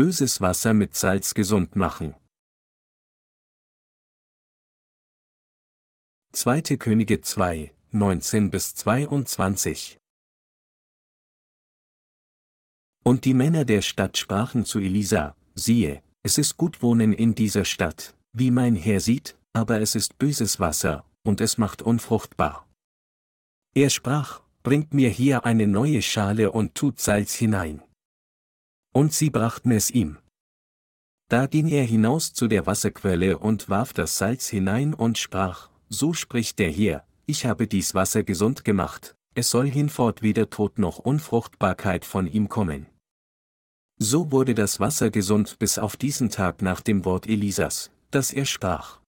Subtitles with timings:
[0.00, 2.14] böses Wasser mit Salz gesund machen.
[6.32, 6.78] 2.
[6.78, 9.98] Könige 2, 19 bis 22
[13.04, 17.66] Und die Männer der Stadt sprachen zu Elisa, siehe, es ist gut wohnen in dieser
[17.66, 22.66] Stadt, wie mein Herr sieht, aber es ist böses Wasser, und es macht unfruchtbar.
[23.74, 27.82] Er sprach, bringt mir hier eine neue Schale und tut Salz hinein.
[28.92, 30.18] Und sie brachten es ihm.
[31.28, 36.12] Da ging er hinaus zu der Wasserquelle und warf das Salz hinein und sprach, so
[36.12, 40.98] spricht der Herr, ich habe dies Wasser gesund gemacht, es soll hinfort weder Tod noch
[40.98, 42.86] Unfruchtbarkeit von ihm kommen.
[43.98, 48.46] So wurde das Wasser gesund bis auf diesen Tag nach dem Wort Elisas, das er
[48.46, 49.00] sprach.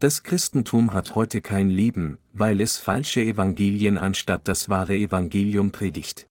[0.00, 6.26] Das Christentum hat heute kein Leben, weil es falsche Evangelien anstatt das wahre Evangelium predigt.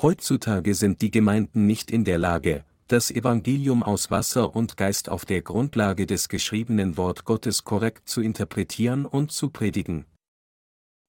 [0.00, 5.24] Heutzutage sind die Gemeinden nicht in der Lage, das Evangelium aus Wasser und Geist auf
[5.24, 10.04] der Grundlage des geschriebenen Wort Gottes korrekt zu interpretieren und zu predigen.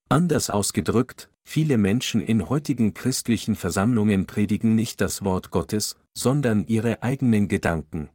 [0.08, 7.02] Anders ausgedrückt, viele Menschen in heutigen christlichen Versammlungen predigen nicht das Wort Gottes, sondern ihre
[7.02, 8.10] eigenen Gedanken.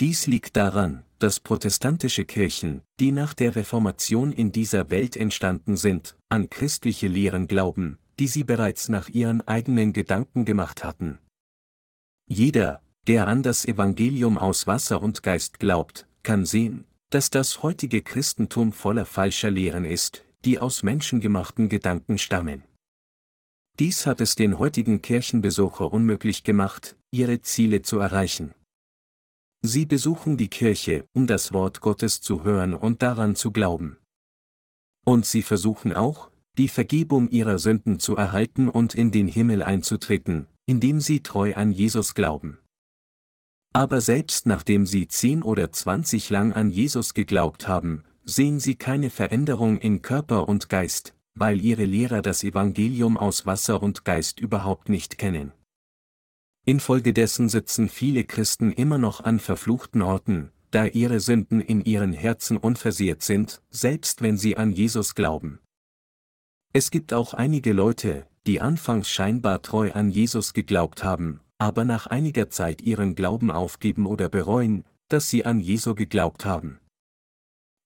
[0.00, 6.16] Dies liegt daran, dass protestantische Kirchen, die nach der Reformation in dieser Welt entstanden sind,
[6.28, 11.18] an christliche Lehren glauben, die sie bereits nach ihren eigenen Gedanken gemacht hatten.
[12.28, 18.00] Jeder, der an das Evangelium aus Wasser und Geist glaubt, kann sehen, dass das heutige
[18.00, 22.62] Christentum voller falscher Lehren ist, die aus menschengemachten Gedanken stammen.
[23.80, 28.54] Dies hat es den heutigen Kirchenbesucher unmöglich gemacht, ihre Ziele zu erreichen.
[29.62, 33.96] Sie besuchen die Kirche, um das Wort Gottes zu hören und daran zu glauben.
[35.04, 40.46] Und sie versuchen auch, die Vergebung ihrer Sünden zu erhalten und in den Himmel einzutreten,
[40.66, 42.58] indem sie treu an Jesus glauben.
[43.72, 49.08] Aber selbst nachdem sie zehn oder zwanzig lang an Jesus geglaubt haben, sehen sie keine
[49.08, 54.88] Veränderung in Körper und Geist, weil ihre Lehrer das Evangelium aus Wasser und Geist überhaupt
[54.90, 55.52] nicht kennen.
[56.64, 62.56] Infolgedessen sitzen viele Christen immer noch an verfluchten Orten, da ihre Sünden in ihren Herzen
[62.56, 65.58] unversehrt sind, selbst wenn sie an Jesus glauben.
[66.74, 72.06] Es gibt auch einige Leute, die anfangs scheinbar treu an Jesus geglaubt haben, aber nach
[72.06, 76.80] einiger Zeit ihren Glauben aufgeben oder bereuen, dass sie an Jesu geglaubt haben.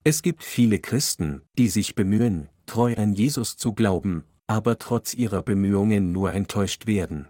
[0.05, 5.43] Es gibt viele Christen, die sich bemühen, treu an Jesus zu glauben, aber trotz ihrer
[5.43, 7.27] Bemühungen nur enttäuscht werden.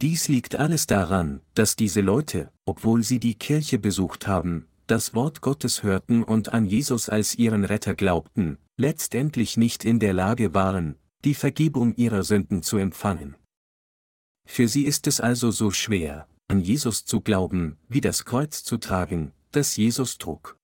[0.00, 5.40] Dies liegt alles daran, dass diese Leute, obwohl sie die Kirche besucht haben, das Wort
[5.40, 10.96] Gottes hörten und an Jesus als ihren Retter glaubten, letztendlich nicht in der Lage waren,
[11.24, 13.36] die Vergebung ihrer Sünden zu empfangen.
[14.44, 18.76] Für sie ist es also so schwer, an Jesus zu glauben, wie das Kreuz zu
[18.76, 20.58] tragen, das Jesus trug.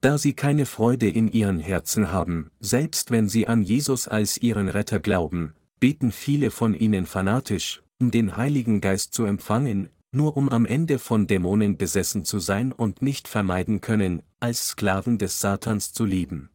[0.00, 4.68] Da sie keine Freude in ihren Herzen haben, selbst wenn sie an Jesus als ihren
[4.68, 10.48] Retter glauben, beten viele von ihnen fanatisch, um den Heiligen Geist zu empfangen, nur um
[10.48, 15.92] am Ende von Dämonen besessen zu sein und nicht vermeiden können, als Sklaven des Satans
[15.92, 16.50] zu leben.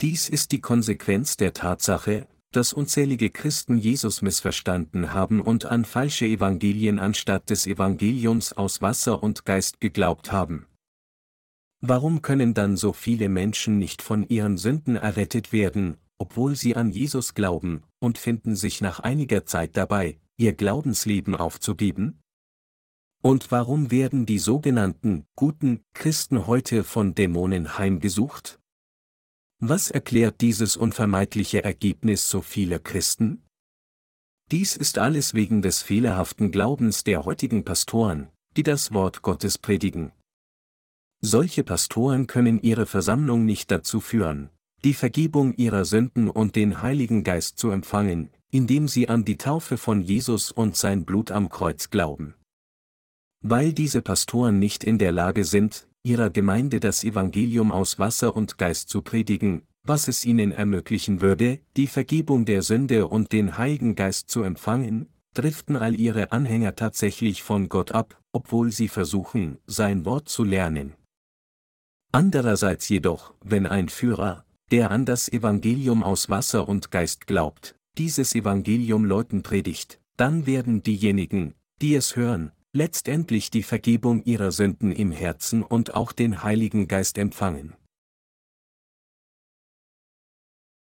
[0.00, 6.26] Dies ist die Konsequenz der Tatsache, dass unzählige Christen Jesus missverstanden haben und an falsche
[6.26, 10.66] Evangelien anstatt des Evangeliums aus Wasser und Geist geglaubt haben.
[11.80, 16.92] Warum können dann so viele Menschen nicht von ihren Sünden errettet werden, obwohl sie an
[16.92, 22.20] Jesus glauben, und finden sich nach einiger Zeit dabei, ihr Glaubensleben aufzugeben?
[23.22, 28.60] Und warum werden die sogenannten guten Christen heute von Dämonen heimgesucht?
[29.64, 33.44] Was erklärt dieses unvermeidliche Ergebnis so vieler Christen?
[34.50, 40.10] Dies ist alles wegen des fehlerhaften Glaubens der heutigen Pastoren, die das Wort Gottes predigen.
[41.20, 44.50] Solche Pastoren können ihre Versammlung nicht dazu führen,
[44.82, 49.78] die Vergebung ihrer Sünden und den Heiligen Geist zu empfangen, indem sie an die Taufe
[49.78, 52.34] von Jesus und sein Blut am Kreuz glauben.
[53.44, 58.58] Weil diese Pastoren nicht in der Lage sind, ihrer Gemeinde das Evangelium aus Wasser und
[58.58, 63.94] Geist zu predigen, was es ihnen ermöglichen würde, die Vergebung der Sünde und den Heiligen
[63.94, 70.04] Geist zu empfangen, driften all ihre Anhänger tatsächlich von Gott ab, obwohl sie versuchen, sein
[70.04, 70.94] Wort zu lernen.
[72.12, 78.34] Andererseits jedoch, wenn ein Führer, der an das Evangelium aus Wasser und Geist glaubt, dieses
[78.34, 85.12] Evangelium Leuten predigt, dann werden diejenigen, die es hören, letztendlich die Vergebung ihrer Sünden im
[85.12, 87.74] Herzen und auch den Heiligen Geist empfangen.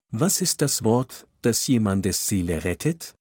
[0.09, 3.15] Was ist das Wort, das jemandes Seele rettet?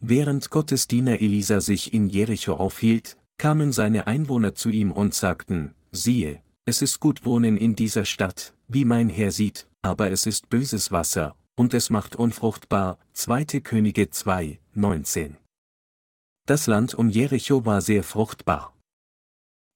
[0.00, 5.74] Während Gottes Diener Elisa sich in Jericho aufhielt, kamen seine Einwohner zu ihm und sagten,
[5.92, 10.48] siehe, es ist gut wohnen in dieser Stadt, wie mein Herr sieht, aber es ist
[10.48, 12.98] böses Wasser, und es macht unfruchtbar.
[13.12, 13.60] 2.
[13.60, 15.36] Könige 2, 19.
[16.50, 18.76] Das Land um Jericho war sehr fruchtbar.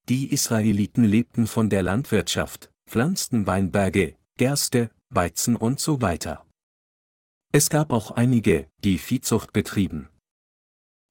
[0.09, 6.45] Die Israeliten lebten von der Landwirtschaft, pflanzten Weinberge, Gerste, Weizen und so weiter.
[7.53, 10.09] Es gab auch einige, die Viehzucht betrieben.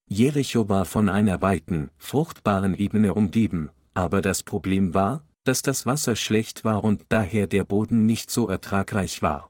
[0.09, 6.17] Jericho war von einer weiten, fruchtbaren Ebene umgeben, aber das Problem war, dass das Wasser
[6.17, 9.49] schlecht war und daher der Boden nicht so ertragreich war.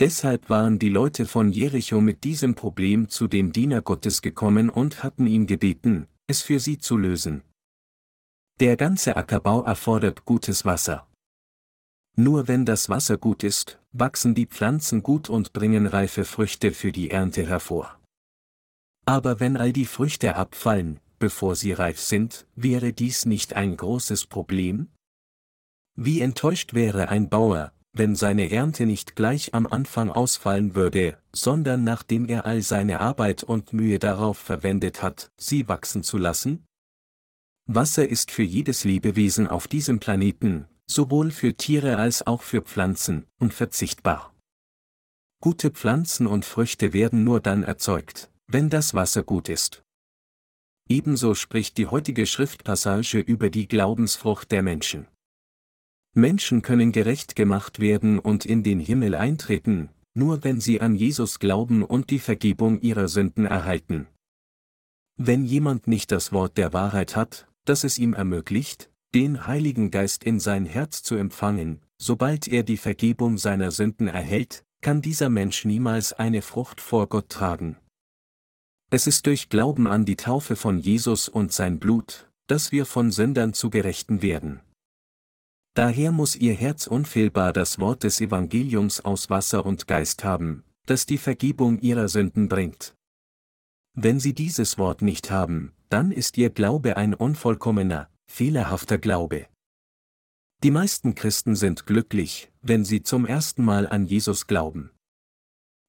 [0.00, 5.04] Deshalb waren die Leute von Jericho mit diesem Problem zu dem Diener Gottes gekommen und
[5.04, 7.42] hatten ihn gebeten, es für sie zu lösen.
[8.58, 11.06] Der ganze Ackerbau erfordert gutes Wasser.
[12.16, 16.90] Nur wenn das Wasser gut ist, wachsen die Pflanzen gut und bringen reife Früchte für
[16.90, 18.00] die Ernte hervor.
[19.06, 24.26] Aber wenn all die Früchte abfallen, bevor sie reif sind, wäre dies nicht ein großes
[24.26, 24.88] Problem?
[25.96, 31.84] Wie enttäuscht wäre ein Bauer, wenn seine Ernte nicht gleich am Anfang ausfallen würde, sondern
[31.84, 36.66] nachdem er all seine Arbeit und Mühe darauf verwendet hat, sie wachsen zu lassen?
[37.66, 43.26] Wasser ist für jedes Lebewesen auf diesem Planeten, sowohl für Tiere als auch für Pflanzen,
[43.38, 44.34] unverzichtbar.
[45.40, 49.82] Gute Pflanzen und Früchte werden nur dann erzeugt, wenn das Wasser gut ist.
[50.88, 55.06] Ebenso spricht die heutige Schriftpassage über die Glaubensfrucht der Menschen.
[56.14, 61.40] Menschen können gerecht gemacht werden und in den Himmel eintreten, nur wenn sie an Jesus
[61.40, 64.06] glauben und die Vergebung ihrer Sünden erhalten.
[65.16, 70.22] Wenn jemand nicht das Wort der Wahrheit hat, das es ihm ermöglicht, den Heiligen Geist
[70.22, 75.64] in sein Herz zu empfangen, sobald er die Vergebung seiner Sünden erhält, kann dieser Mensch
[75.64, 77.76] niemals eine Frucht vor Gott tragen.
[78.90, 83.10] Es ist durch Glauben an die Taufe von Jesus und sein Blut, dass wir von
[83.10, 84.60] Sündern zu Gerechten werden.
[85.74, 91.04] Daher muss ihr Herz unfehlbar das Wort des Evangeliums aus Wasser und Geist haben, das
[91.04, 92.94] die Vergebung ihrer Sünden bringt.
[93.92, 99.46] Wenn sie dieses Wort nicht haben, dann ist ihr Glaube ein unvollkommener, fehlerhafter Glaube.
[100.62, 104.90] Die meisten Christen sind glücklich, wenn sie zum ersten Mal an Jesus glauben.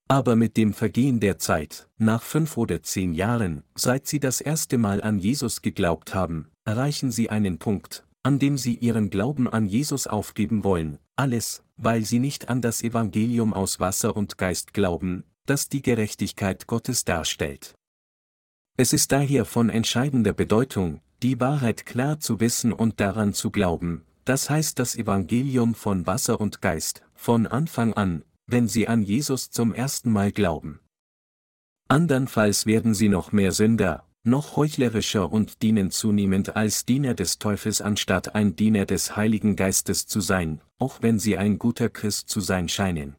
[0.07, 4.77] Aber mit dem Vergehen der Zeit, nach fünf oder zehn Jahren, seit sie das erste
[4.77, 9.67] Mal an Jesus geglaubt haben, erreichen sie einen Punkt, an dem sie ihren Glauben an
[9.67, 15.25] Jesus aufgeben wollen, alles, weil sie nicht an das Evangelium aus Wasser und Geist glauben,
[15.45, 17.75] das die Gerechtigkeit Gottes darstellt.
[18.77, 24.03] Es ist daher von entscheidender Bedeutung, die Wahrheit klar zu wissen und daran zu glauben,
[24.23, 29.51] das heißt das Evangelium von Wasser und Geist, von Anfang an, wenn sie an Jesus
[29.51, 30.79] zum ersten Mal glauben.
[31.89, 37.81] Andernfalls werden sie noch mehr Sünder, noch heuchlerischer und dienen zunehmend als Diener des Teufels
[37.81, 42.41] anstatt ein Diener des Heiligen Geistes zu sein, auch wenn sie ein guter Christ zu
[42.41, 43.15] sein scheinen.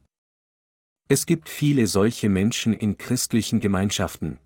[1.08, 4.38] Es gibt viele solche Menschen in christlichen Gemeinschaften.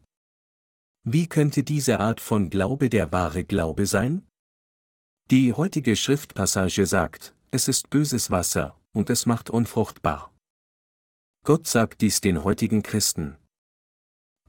[1.04, 4.26] Wie könnte diese Art von Glaube der wahre Glaube sein?
[5.30, 10.34] Die heutige Schriftpassage sagt, es ist böses Wasser, und es macht unfruchtbar.
[11.44, 13.36] Gott sagt dies den heutigen Christen.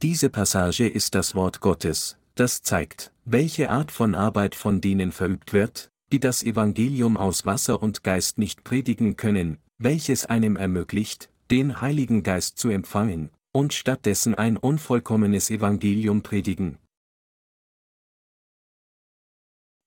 [0.02, 5.54] Diese Passage ist das Wort Gottes, das zeigt, welche Art von Arbeit von denen verübt
[5.54, 11.82] wird, die das Evangelium aus Wasser und Geist nicht predigen können, welches einem ermöglicht, den
[11.82, 16.80] Heiligen Geist zu empfangen, und stattdessen ein unvollkommenes Evangelium predigen.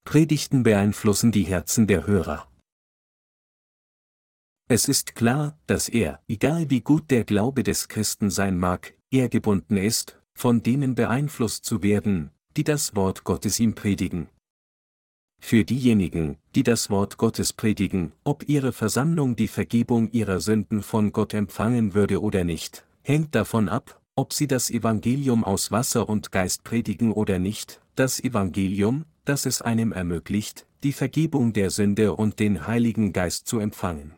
[0.04, 2.48] Predigten beeinflussen die Herzen der Hörer.
[4.68, 9.28] Es ist klar, dass er, egal wie gut der Glaube des Christen sein mag, er
[9.28, 14.28] gebunden ist, von denen beeinflusst zu werden, die das Wort Gottes ihm predigen.
[15.40, 21.12] Für diejenigen, die das Wort Gottes predigen, ob ihre Versammlung die Vergebung ihrer Sünden von
[21.12, 26.32] Gott empfangen würde oder nicht, hängt davon ab, ob sie das Evangelium aus Wasser und
[26.32, 32.40] Geist predigen oder nicht, das Evangelium, das es einem ermöglicht, die Vergebung der Sünde und
[32.40, 34.14] den Heiligen Geist zu empfangen.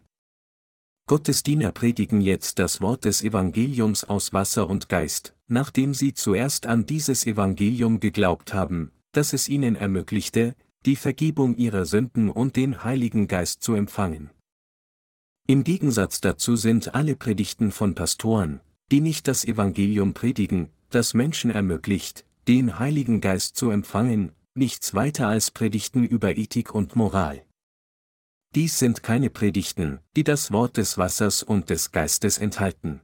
[1.09, 6.67] Gottes Diener predigen jetzt das Wort des Evangeliums aus Wasser und Geist, nachdem sie zuerst
[6.67, 12.83] an dieses Evangelium geglaubt haben, das es ihnen ermöglichte, die Vergebung ihrer Sünden und den
[12.83, 14.31] Heiligen Geist zu empfangen.
[15.47, 18.59] Im Gegensatz dazu sind alle Predigten von Pastoren,
[18.91, 25.29] die nicht das Evangelium predigen, das Menschen ermöglicht, den Heiligen Geist zu empfangen, nichts weiter
[25.29, 27.46] als Predigten über Ethik und Moral.
[28.57, 33.03] Dies sind keine Predigten, die das Wort des Wassers und des Geistes enthalten.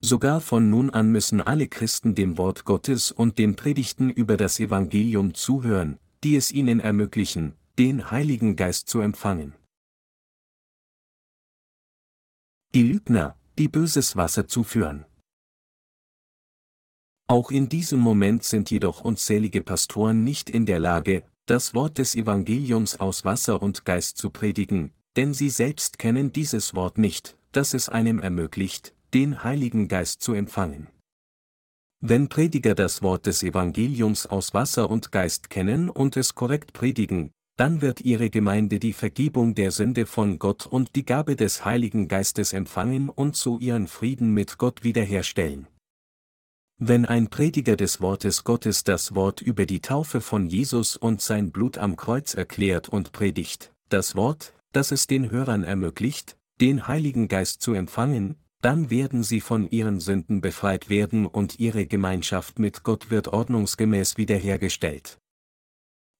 [0.00, 4.60] Sogar von nun an müssen alle Christen dem Wort Gottes und den Predigten über das
[4.60, 9.52] Evangelium zuhören, die es ihnen ermöglichen, den Heiligen Geist zu empfangen.
[12.72, 15.06] Die Lügner, die böses Wasser zuführen.
[17.26, 22.16] Auch in diesem Moment sind jedoch unzählige Pastoren nicht in der Lage, das Wort des
[22.16, 27.72] Evangeliums aus Wasser und Geist zu predigen, denn sie selbst kennen dieses Wort nicht, das
[27.72, 30.88] es einem ermöglicht, den Heiligen Geist zu empfangen.
[32.00, 37.30] Wenn Prediger das Wort des Evangeliums aus Wasser und Geist kennen und es korrekt predigen,
[37.56, 42.08] dann wird ihre Gemeinde die Vergebung der Sünde von Gott und die Gabe des Heiligen
[42.08, 45.68] Geistes empfangen und so ihren Frieden mit Gott wiederherstellen.
[46.78, 51.50] Wenn ein Prediger des Wortes Gottes das Wort über die Taufe von Jesus und sein
[51.50, 57.28] Blut am Kreuz erklärt und predigt, das Wort, das es den Hörern ermöglicht, den Heiligen
[57.28, 62.82] Geist zu empfangen, dann werden sie von ihren Sünden befreit werden und ihre Gemeinschaft mit
[62.82, 65.18] Gott wird ordnungsgemäß wiederhergestellt.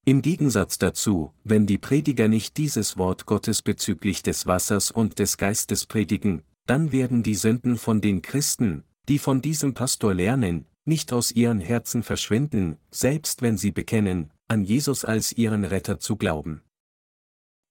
[0.06, 5.36] Im Gegensatz dazu, wenn die Prediger nicht dieses Wort Gottes bezüglich des Wassers und des
[5.36, 11.12] Geistes predigen, dann werden die Sünden von den Christen, die von diesem Pastor lernen, nicht
[11.12, 16.62] aus ihren Herzen verschwinden, selbst wenn sie bekennen, an Jesus als ihren Retter zu glauben.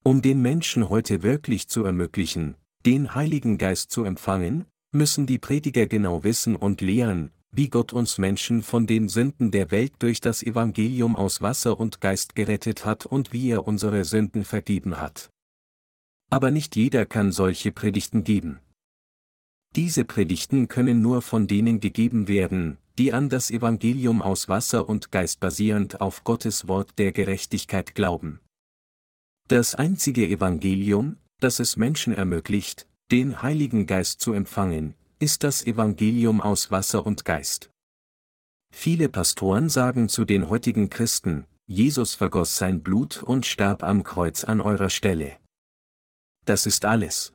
[0.03, 5.87] Um den Menschen heute wirklich zu ermöglichen, den Heiligen Geist zu empfangen, müssen die Prediger
[5.87, 10.43] genau wissen und lehren, wie Gott uns Menschen von den Sünden der Welt durch das
[10.43, 15.29] Evangelium aus Wasser und Geist gerettet hat und wie er unsere Sünden vergeben hat.
[16.29, 18.59] Aber nicht jeder kann solche Predigten geben.
[19.75, 25.11] Diese Predigten können nur von denen gegeben werden, die an das Evangelium aus Wasser und
[25.11, 28.39] Geist basierend auf Gottes Wort der Gerechtigkeit glauben.
[29.49, 36.39] Das einzige Evangelium, das es Menschen ermöglicht, den Heiligen Geist zu empfangen, ist das Evangelium
[36.39, 37.69] aus Wasser und Geist.
[38.73, 44.45] Viele Pastoren sagen zu den heutigen Christen, Jesus vergoss sein Blut und starb am Kreuz
[44.45, 45.37] an eurer Stelle.
[46.45, 47.34] Das ist alles.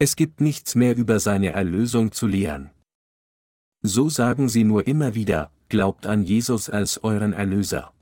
[0.00, 2.70] Es gibt nichts mehr über seine Erlösung zu lehren.
[3.82, 7.92] So sagen sie nur immer wieder, glaubt an Jesus als euren Erlöser.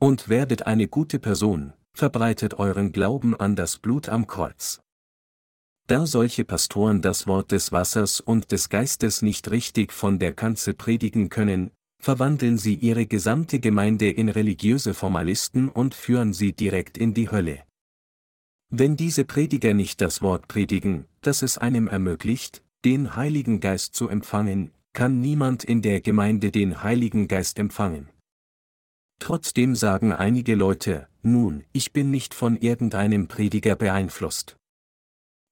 [0.00, 4.80] Und werdet eine gute Person, verbreitet euren Glauben an das Blut am Kreuz.
[5.86, 10.72] Da solche Pastoren das Wort des Wassers und des Geistes nicht richtig von der Kanzel
[10.72, 17.12] predigen können, verwandeln sie ihre gesamte Gemeinde in religiöse Formalisten und führen sie direkt in
[17.12, 17.65] die Hölle.
[18.70, 24.08] Wenn diese Prediger nicht das Wort predigen, das es einem ermöglicht, den Heiligen Geist zu
[24.08, 28.08] empfangen, kann niemand in der Gemeinde den Heiligen Geist empfangen.
[29.18, 34.56] Trotzdem sagen einige Leute, nun, ich bin nicht von irgendeinem Prediger beeinflusst.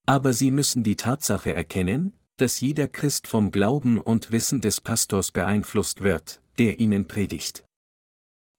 [0.06, 5.30] Aber sie müssen die Tatsache erkennen, dass jeder Christ vom Glauben und Wissen des Pastors
[5.30, 7.63] beeinflusst wird, der ihnen predigt.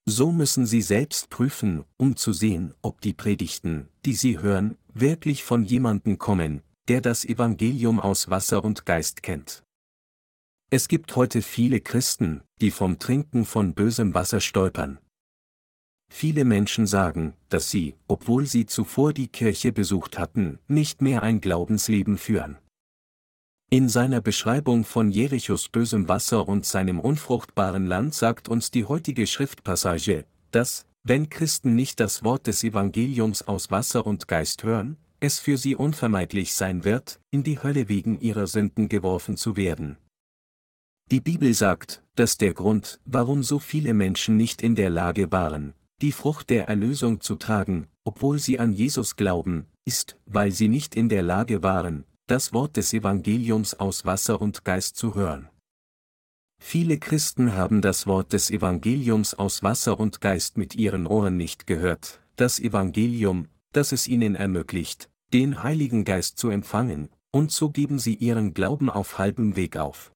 [0.07, 5.43] So müssen Sie selbst prüfen, um zu sehen, ob die Predigten, die Sie hören, wirklich
[5.43, 9.63] von jemandem kommen, der das Evangelium aus Wasser und Geist kennt.
[10.69, 14.99] Es gibt heute viele Christen, die vom Trinken von bösem Wasser stolpern.
[16.11, 21.41] Viele Menschen sagen, dass sie, obwohl sie zuvor die Kirche besucht hatten, nicht mehr ein
[21.41, 22.57] Glaubensleben führen.
[23.71, 29.25] In seiner Beschreibung von Jerichos bösem Wasser und seinem unfruchtbaren Land sagt uns die heutige
[29.25, 35.39] Schriftpassage, dass, wenn Christen nicht das Wort des Evangeliums aus Wasser und Geist hören, es
[35.39, 39.97] für sie unvermeidlich sein wird, in die Hölle wegen ihrer Sünden geworfen zu werden.
[41.11, 45.73] Die Bibel sagt, dass der Grund, warum so viele Menschen nicht in der Lage waren,
[46.01, 50.95] die Frucht der Erlösung zu tragen, obwohl sie an Jesus glauben, ist, weil sie nicht
[50.95, 55.47] in der Lage waren, das Wort des Evangeliums aus Wasser und Geist zu hören.
[56.57, 61.67] Viele Christen haben das Wort des Evangeliums aus Wasser und Geist mit ihren Ohren nicht
[61.67, 67.99] gehört, das Evangelium, das es ihnen ermöglicht, den Heiligen Geist zu empfangen, und so geben
[67.99, 70.11] sie ihren Glauben auf halbem Weg auf.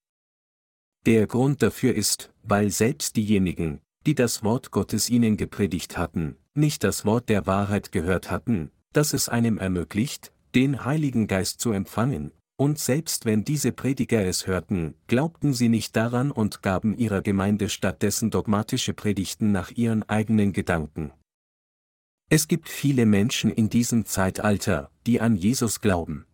[1.06, 6.84] Der Grund dafür ist, weil selbst diejenigen, die das Wort Gottes ihnen gepredigt hatten, nicht
[6.84, 12.32] das Wort der Wahrheit gehört hatten, das es einem ermöglicht, den Heiligen Geist zu empfangen,
[12.58, 17.70] und selbst wenn diese Prediger es hörten, glaubten sie nicht daran und gaben ihrer Gemeinde
[17.70, 21.14] stattdessen dogmatische Predigten nach ihren eigenen Gedanken.
[22.30, 26.26] Es gibt viele Menschen in diesem Zeitalter, die an Jesus glauben.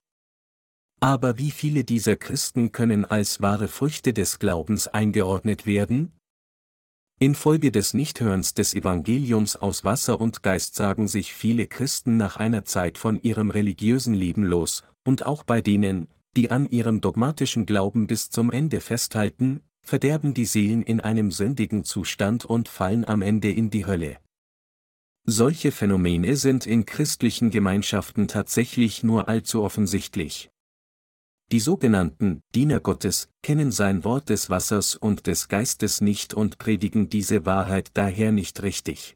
[1.00, 6.12] Aber wie viele dieser Christen können als wahre Früchte des Glaubens eingeordnet werden?
[7.18, 12.66] Infolge des Nichthörens des Evangeliums aus Wasser und Geist sagen sich viele Christen nach einer
[12.66, 18.08] Zeit von ihrem religiösen Leben los, und auch bei denen, die an ihrem dogmatischen Glauben
[18.08, 23.50] bis zum Ende festhalten, verderben die Seelen in einem sündigen Zustand und fallen am Ende
[23.50, 24.18] in die Hölle.
[25.26, 30.50] Solche Phänomene sind in christlichen Gemeinschaften tatsächlich nur allzu offensichtlich.
[31.52, 37.10] Die sogenannten Diener Gottes kennen sein Wort des Wassers und des Geistes nicht und predigen
[37.10, 39.16] diese Wahrheit daher nicht richtig.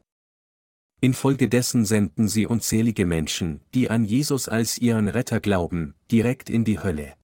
[1.00, 6.78] Infolgedessen senden sie unzählige Menschen, die an Jesus als ihren Retter glauben, direkt in die
[6.78, 7.14] Hölle.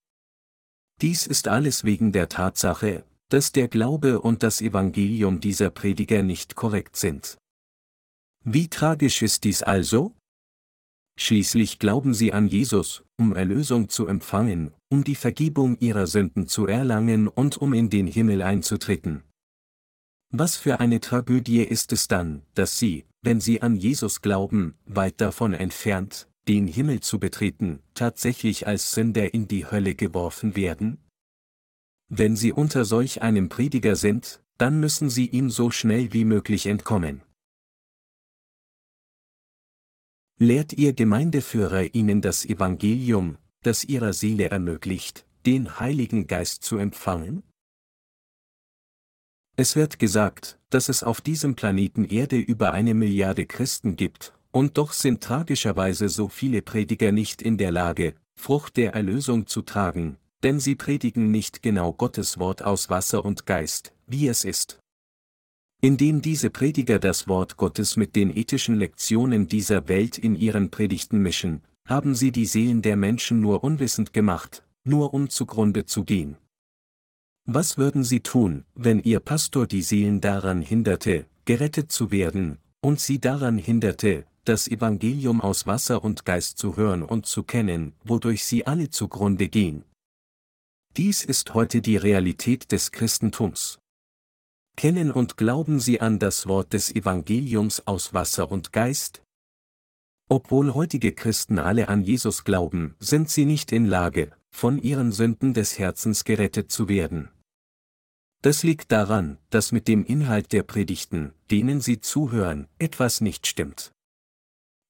[1.02, 6.56] Dies ist alles wegen der Tatsache, dass der Glaube und das Evangelium dieser Prediger nicht
[6.56, 7.36] korrekt sind.
[8.44, 10.14] Wie tragisch ist dies also?
[11.18, 16.66] Schließlich glauben sie an Jesus, um Erlösung zu empfangen, um die Vergebung ihrer Sünden zu
[16.66, 19.22] erlangen und um in den Himmel einzutreten.
[20.30, 25.20] Was für eine Tragödie ist es dann, dass sie, wenn sie an Jesus glauben, weit
[25.20, 30.98] davon entfernt, den Himmel zu betreten, tatsächlich als Sünder in die Hölle geworfen werden?
[32.08, 36.66] Wenn sie unter solch einem Prediger sind, dann müssen sie ihm so schnell wie möglich
[36.66, 37.22] entkommen.
[40.38, 47.42] Lehrt ihr Gemeindeführer ihnen das Evangelium, das ihrer Seele ermöglicht, den Heiligen Geist zu empfangen?
[49.56, 54.78] Es wird gesagt, dass es auf diesem Planeten Erde über eine Milliarde Christen gibt, und
[54.78, 60.18] doch sind tragischerweise so viele Prediger nicht in der Lage, Frucht der Erlösung zu tragen,
[60.42, 64.78] denn sie predigen nicht genau Gottes Wort aus Wasser und Geist, wie es ist.
[65.80, 71.18] Indem diese Prediger das Wort Gottes mit den ethischen Lektionen dieser Welt in ihren Predigten
[71.18, 76.36] mischen, haben sie die Seelen der Menschen nur unwissend gemacht, nur um zugrunde zu gehen.
[77.44, 83.00] Was würden sie tun, wenn ihr Pastor die Seelen daran hinderte, gerettet zu werden, und
[83.00, 88.44] sie daran hinderte, das Evangelium aus Wasser und Geist zu hören und zu kennen, wodurch
[88.44, 89.84] sie alle zugrunde gehen?
[90.96, 93.78] Dies ist heute die Realität des Christentums
[94.76, 99.22] kennen und glauben sie an das Wort des Evangeliums aus Wasser und Geist?
[100.28, 105.54] Obwohl heutige Christen alle an Jesus glauben, sind sie nicht in Lage, von ihren Sünden
[105.54, 107.28] des Herzens gerettet zu werden.
[108.42, 113.92] Das liegt daran, dass mit dem Inhalt der Predigten, denen sie zuhören, etwas nicht stimmt.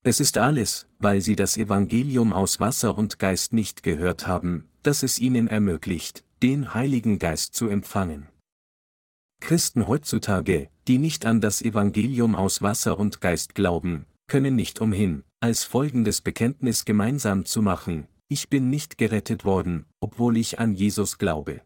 [0.03, 5.03] Es ist alles, weil sie das Evangelium aus Wasser und Geist nicht gehört haben, das
[5.03, 8.29] es ihnen ermöglicht, den Heiligen Geist zu empfangen.
[9.41, 15.25] Christen heutzutage, die nicht an das Evangelium aus Wasser und Geist glauben, können nicht umhin,
[15.41, 21.19] als folgendes Bekenntnis gemeinsam zu machen, ich bin nicht gerettet worden, obwohl ich an Jesus
[21.19, 21.63] glaube.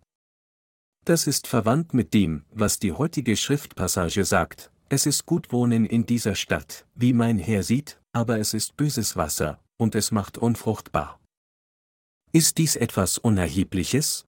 [1.05, 6.05] Das ist verwandt mit dem, was die heutige Schriftpassage sagt, es ist gut wohnen in
[6.05, 11.21] dieser Stadt, wie mein Herr sieht, aber es ist böses Wasser, und es macht unfruchtbar.
[12.33, 14.27] Ist dies etwas Unerhebliches?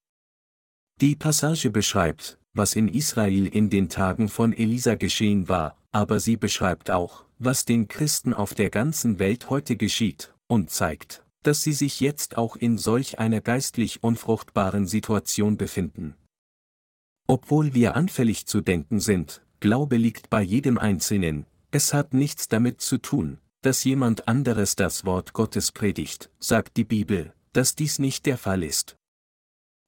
[1.00, 6.36] Die Passage beschreibt, was in Israel in den Tagen von Elisa geschehen war, aber sie
[6.36, 11.72] beschreibt auch, was den Christen auf der ganzen Welt heute geschieht, und zeigt, dass sie
[11.72, 16.14] sich jetzt auch in solch einer geistlich unfruchtbaren Situation befinden.
[17.26, 22.80] Obwohl wir anfällig zu denken sind, Glaube liegt bei jedem Einzelnen, es hat nichts damit
[22.80, 28.26] zu tun, dass jemand anderes das Wort Gottes predigt, sagt die Bibel, dass dies nicht
[28.26, 28.96] der Fall ist.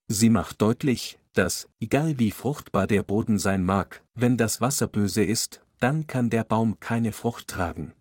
[0.06, 5.24] Sie macht deutlich, dass, egal wie fruchtbar der Boden sein mag, wenn das Wasser böse
[5.24, 7.92] ist, dann kann der Baum keine Frucht tragen.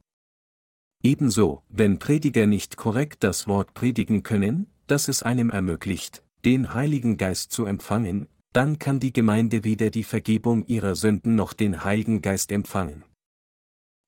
[1.03, 7.17] Ebenso, wenn Prediger nicht korrekt das Wort predigen können, das es einem ermöglicht, den Heiligen
[7.17, 12.21] Geist zu empfangen, dann kann die Gemeinde weder die Vergebung ihrer Sünden noch den Heiligen
[12.21, 13.03] Geist empfangen.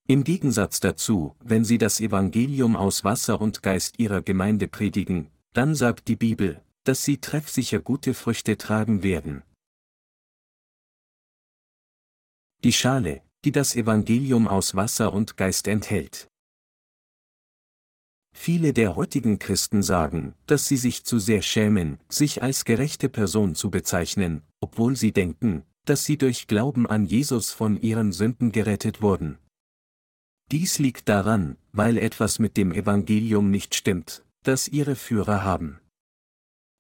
[0.08, 5.76] Im Gegensatz dazu, wenn sie das Evangelium aus Wasser und Geist ihrer Gemeinde predigen, dann
[5.76, 9.44] sagt die Bibel, dass sie treffsicher gute Früchte tragen werden.
[12.64, 16.28] Die Schale, die das Evangelium aus Wasser und Geist enthält.
[18.36, 23.54] Viele der heutigen Christen sagen, dass sie sich zu sehr schämen, sich als gerechte Person
[23.54, 29.02] zu bezeichnen, obwohl sie denken, dass sie durch Glauben an Jesus von ihren Sünden gerettet
[29.04, 29.38] wurden.
[30.52, 35.80] Dies liegt daran, weil etwas mit dem Evangelium nicht stimmt, das ihre Führer haben.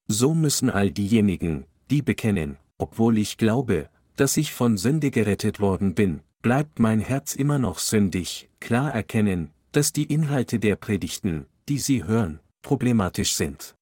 [0.07, 5.93] So müssen all diejenigen, die bekennen, obwohl ich glaube, dass ich von Sünde gerettet worden
[5.93, 11.79] bin, bleibt mein Herz immer noch sündig, klar erkennen, dass die Inhalte der Predigten, die
[11.79, 13.73] sie hören, problematisch sind.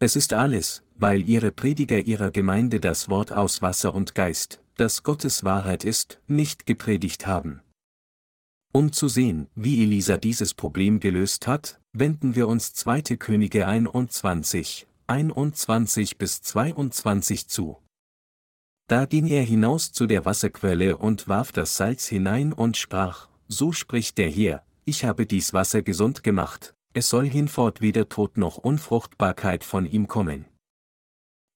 [0.00, 5.02] Es ist alles, weil ihre Prediger ihrer Gemeinde das Wort aus Wasser und Geist, das
[5.02, 7.60] Gottes Wahrheit ist, nicht gepredigt haben.
[8.72, 13.02] Um zu sehen, wie Elisa dieses Problem gelöst hat, wenden wir uns 2.
[13.18, 17.76] Könige 21, 21 bis 22 zu.
[18.88, 23.70] Da ging er hinaus zu der Wasserquelle und warf das Salz hinein und sprach, so
[23.70, 28.56] spricht der Herr, ich habe dies Wasser gesund gemacht, es soll hinfort weder Tod noch
[28.56, 30.46] Unfruchtbarkeit von ihm kommen.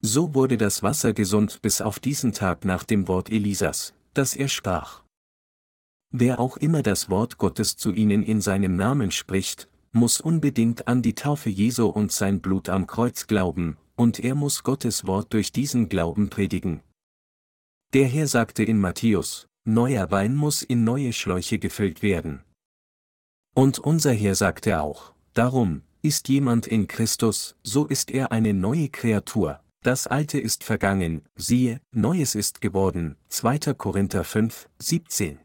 [0.02, 4.48] So wurde das Wasser gesund bis auf diesen Tag nach dem Wort Elisas, das er
[4.48, 5.02] sprach.
[6.10, 11.00] Wer auch immer das Wort Gottes zu ihnen in seinem Namen spricht, muss unbedingt an
[11.00, 15.50] die Taufe Jesu und sein Blut am Kreuz glauben, und er muss Gottes Wort durch
[15.50, 16.82] diesen Glauben predigen.
[17.94, 22.42] Der Herr sagte in Matthäus, neuer Wein muss in neue Schläuche gefüllt werden.
[23.54, 28.88] Und unser Herr sagte auch, darum, ist jemand in Christus, so ist er eine neue
[28.88, 33.74] Kreatur, das Alte ist vergangen, siehe, Neues ist geworden, 2.
[33.74, 35.38] Korinther 5, 17.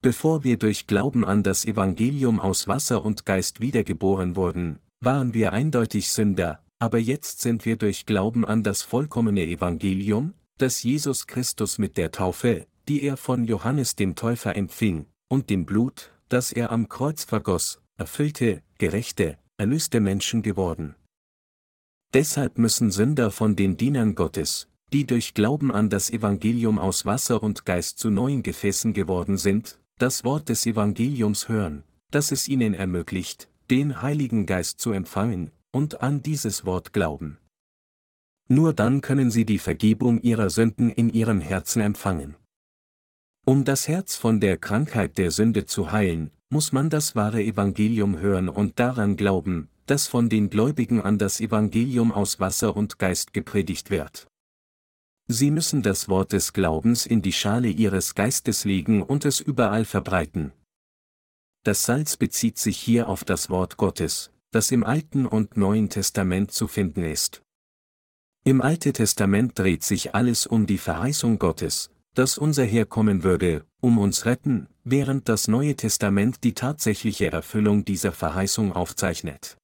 [0.00, 5.52] Bevor wir durch Glauben an das Evangelium aus Wasser und Geist wiedergeboren wurden, waren wir
[5.52, 11.78] eindeutig Sünder, aber jetzt sind wir durch Glauben an das vollkommene Evangelium, das Jesus Christus
[11.78, 16.70] mit der Taufe, die er von Johannes dem Täufer empfing, und dem Blut, das er
[16.70, 20.94] am Kreuz vergoss, erfüllte, gerechte, erlöste Menschen geworden.
[22.14, 27.42] Deshalb müssen Sünder von den Dienern Gottes, die durch Glauben an das Evangelium aus Wasser
[27.42, 32.74] und Geist zu neuen Gefäßen geworden sind, das Wort des Evangeliums hören, das es ihnen
[32.74, 37.38] ermöglicht, den Heiligen Geist zu empfangen, und an dieses Wort glauben.
[38.52, 42.36] Nur dann können sie die Vergebung ihrer Sünden in ihrem Herzen empfangen.
[43.46, 48.18] Um das Herz von der Krankheit der Sünde zu heilen, muss man das wahre Evangelium
[48.18, 53.32] hören und daran glauben, dass von den Gläubigen an das Evangelium aus Wasser und Geist
[53.32, 54.28] gepredigt wird.
[55.28, 59.86] Sie müssen das Wort des Glaubens in die Schale ihres Geistes legen und es überall
[59.86, 60.52] verbreiten.
[61.64, 66.52] Das Salz bezieht sich hier auf das Wort Gottes, das im Alten und Neuen Testament
[66.52, 67.42] zu finden ist.
[68.44, 73.64] Im Alten Testament dreht sich alles um die Verheißung Gottes, dass unser Herr kommen würde,
[73.80, 79.58] um uns retten, während das Neue Testament die tatsächliche Erfüllung dieser Verheißung aufzeichnet.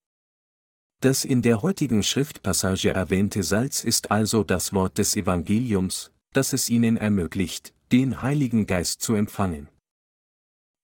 [1.00, 6.70] Das in der heutigen Schriftpassage erwähnte Salz ist also das Wort des Evangeliums, das es
[6.70, 9.68] ihnen ermöglicht, den Heiligen Geist zu empfangen.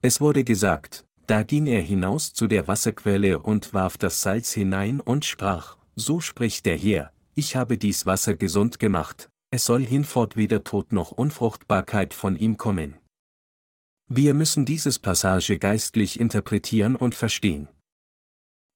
[0.03, 5.01] Es wurde gesagt, da ging er hinaus zu der Wasserquelle und warf das Salz hinein
[5.01, 10.37] und sprach, so spricht der Herr, ich habe dies Wasser gesund gemacht, es soll hinfort
[10.37, 12.97] weder Tod noch Unfruchtbarkeit von ihm kommen.
[14.09, 17.69] Wir müssen dieses Passage geistlich interpretieren und verstehen.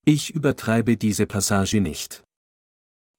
[0.05, 2.25] Ich übertreibe diese Passage nicht.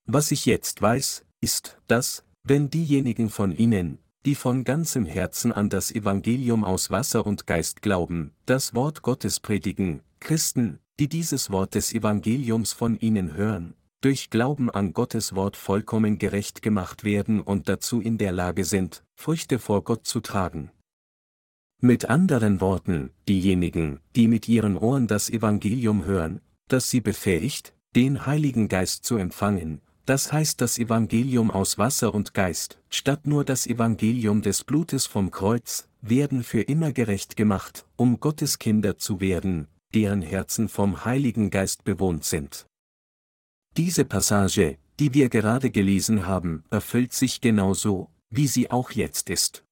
[0.05, 5.69] Was ich jetzt weiß, ist, dass, wenn diejenigen von Ihnen, die von ganzem Herzen an
[5.69, 11.75] das Evangelium aus Wasser und Geist glauben, das Wort Gottes predigen, Christen, die dieses Wort
[11.75, 17.67] des Evangeliums von Ihnen hören, durch Glauben an Gottes Wort vollkommen gerecht gemacht werden und
[17.67, 20.71] dazu in der Lage sind, Früchte vor Gott zu tragen.
[21.81, 28.25] Mit anderen Worten, diejenigen, die mit ihren Ohren das Evangelium hören, das sie befähigt, den
[28.25, 33.67] Heiligen Geist zu empfangen, das heißt das Evangelium aus Wasser und Geist, statt nur das
[33.67, 39.67] Evangelium des Blutes vom Kreuz, werden für immer gerecht gemacht, um Gottes Kinder zu werden,
[39.93, 42.68] deren Herzen vom Heiligen Geist bewohnt sind.
[43.77, 49.63] Diese Passage, die wir gerade gelesen haben, erfüllt sich genauso, wie sie auch jetzt ist.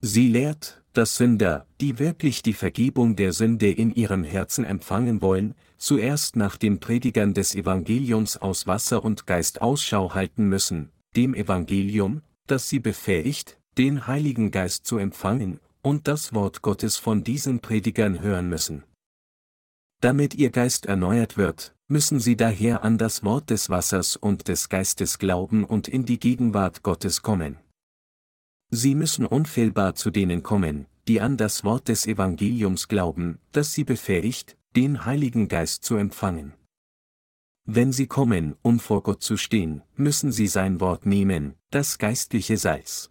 [0.00, 5.54] Sie lehrt, dass Sünder, die wirklich die Vergebung der Sünde in ihrem Herzen empfangen wollen,
[5.78, 12.22] zuerst nach den Predigern des Evangeliums aus Wasser und Geist Ausschau halten müssen, dem Evangelium,
[12.46, 18.20] das sie befähigt, den Heiligen Geist zu empfangen, und das Wort Gottes von diesen Predigern
[18.20, 18.84] hören müssen.
[20.00, 24.68] Damit ihr Geist erneuert wird, müssen sie daher an das Wort des Wassers und des
[24.68, 27.58] Geistes glauben und in die Gegenwart Gottes kommen.
[28.70, 33.84] Sie müssen unfehlbar zu denen kommen, die an das Wort des Evangeliums glauben, das sie
[33.84, 36.52] befähigt, den Heiligen Geist zu empfangen.
[37.64, 42.56] Wenn sie kommen, um vor Gott zu stehen, müssen sie sein Wort nehmen, das geistliche
[42.56, 43.10] Salz.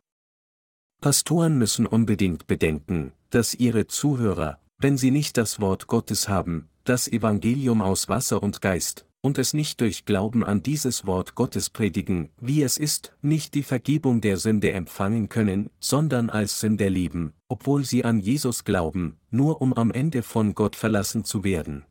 [1.02, 7.08] Pastoren müssen unbedingt bedenken, dass ihre Zuhörer, wenn sie nicht das Wort Gottes haben, das
[7.08, 12.30] Evangelium aus Wasser und Geist, und es nicht durch Glauben an dieses Wort Gottes predigen,
[12.40, 17.84] wie es ist, nicht die Vergebung der Sünde empfangen können, sondern als Sünder leben, obwohl
[17.84, 21.86] sie an Jesus glauben, nur um am Ende von Gott verlassen zu werden.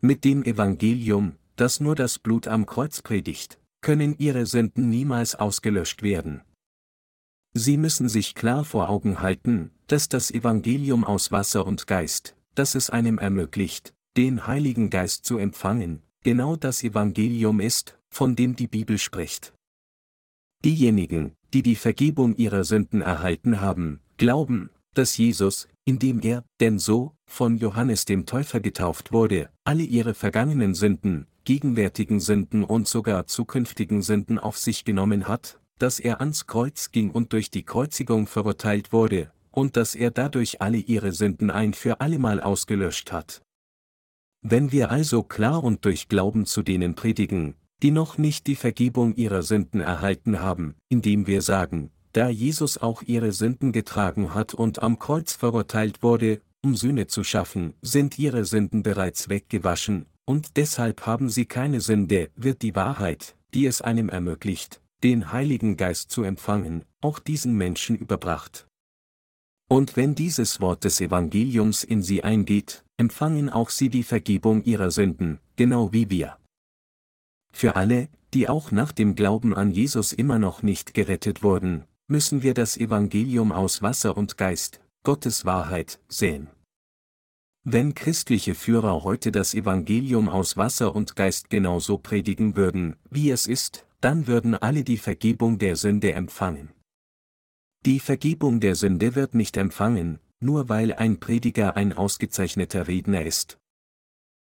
[0.00, 6.04] Mit dem Evangelium, das nur das Blut am Kreuz predigt, können ihre Sünden niemals ausgelöscht
[6.04, 6.42] werden.
[7.54, 12.74] Sie müssen sich klar vor Augen halten, dass das Evangelium aus Wasser und Geist, das
[12.74, 18.66] es einem ermöglicht, den Heiligen Geist zu empfangen, genau das Evangelium ist, von dem die
[18.66, 19.54] Bibel spricht.
[20.62, 27.14] Diejenigen, die die Vergebung ihrer Sünden erhalten haben, glauben, dass Jesus, indem er, denn so,
[27.24, 34.02] von Johannes dem Täufer getauft wurde, alle ihre vergangenen Sünden, gegenwärtigen Sünden und sogar zukünftigen
[34.02, 38.92] Sünden auf sich genommen hat, dass er ans Kreuz ging und durch die Kreuzigung verurteilt
[38.92, 43.42] wurde, und dass er dadurch alle ihre Sünden ein für allemal ausgelöscht hat.
[44.42, 49.14] Wenn wir also klar und durch Glauben zu denen predigen, die noch nicht die Vergebung
[49.14, 54.82] ihrer Sünden erhalten haben, indem wir sagen, da Jesus auch ihre Sünden getragen hat und
[54.82, 61.06] am Kreuz verurteilt wurde, um Sühne zu schaffen, sind ihre Sünden bereits weggewaschen, und deshalb
[61.06, 66.22] haben sie keine Sünde, wird die Wahrheit, die es einem ermöglicht, den Heiligen Geist zu
[66.22, 68.66] empfangen, auch diesen Menschen überbracht.
[69.72, 74.90] Und wenn dieses Wort des Evangeliums in sie eingeht, empfangen auch sie die Vergebung ihrer
[74.90, 76.38] Sünden, genau wie wir.
[77.52, 82.42] Für alle, die auch nach dem Glauben an Jesus immer noch nicht gerettet wurden, müssen
[82.42, 86.48] wir das Evangelium aus Wasser und Geist, Gottes Wahrheit, sehen.
[87.62, 93.46] Wenn christliche Führer heute das Evangelium aus Wasser und Geist genauso predigen würden, wie es
[93.46, 96.70] ist, dann würden alle die Vergebung der Sünde empfangen.
[97.86, 103.58] Die Vergebung der Sünde wird nicht empfangen, nur weil ein Prediger ein ausgezeichneter Redner ist.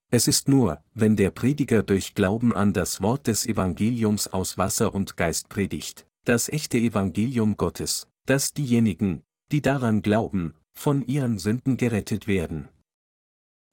[0.10, 4.94] Es ist nur, wenn der Prediger durch Glauben an das Wort des Evangeliums aus Wasser
[4.94, 11.78] und Geist predigt, das echte Evangelium Gottes, dass diejenigen, die daran glauben, von ihren Sünden
[11.78, 12.67] gerettet werden.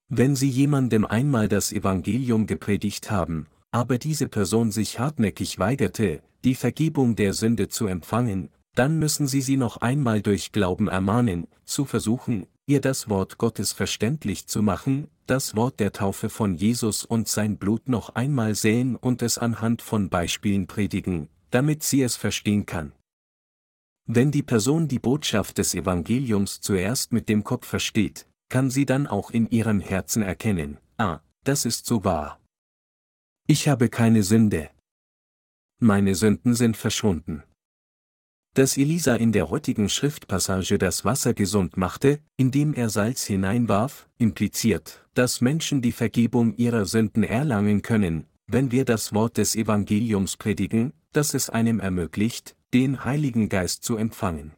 [0.09, 6.55] Wenn Sie jemandem einmal das Evangelium gepredigt haben, aber diese Person sich hartnäckig weigerte, die
[6.55, 11.85] Vergebung der Sünde zu empfangen, dann müssen Sie sie noch einmal durch Glauben ermahnen, zu
[11.85, 17.27] versuchen, ihr das Wort Gottes verständlich zu machen, das Wort der Taufe von Jesus und
[17.27, 22.67] sein Blut noch einmal sehen und es anhand von Beispielen predigen, damit sie es verstehen
[22.67, 22.93] kann.
[24.07, 29.09] Wenn die Person die Botschaft des Evangeliums zuerst mit dem Kopf versteht, kann sie dann
[29.09, 32.41] auch in ihrem Herzen erkennen, ah, das ist so wahr.
[33.49, 34.71] Ich habe keine Sünde.
[35.81, 37.43] Meine Sünden sind verschwunden.
[38.55, 45.07] Dass Elisa in der heutigen Schriftpassage das Wasser gesund machte, indem er Salz hineinwarf, impliziert,
[45.15, 50.93] dass Menschen die Vergebung ihrer Sünden erlangen können, wenn wir das Wort des Evangeliums predigen,
[51.13, 54.53] das es einem ermöglicht, den Heiligen Geist zu empfangen.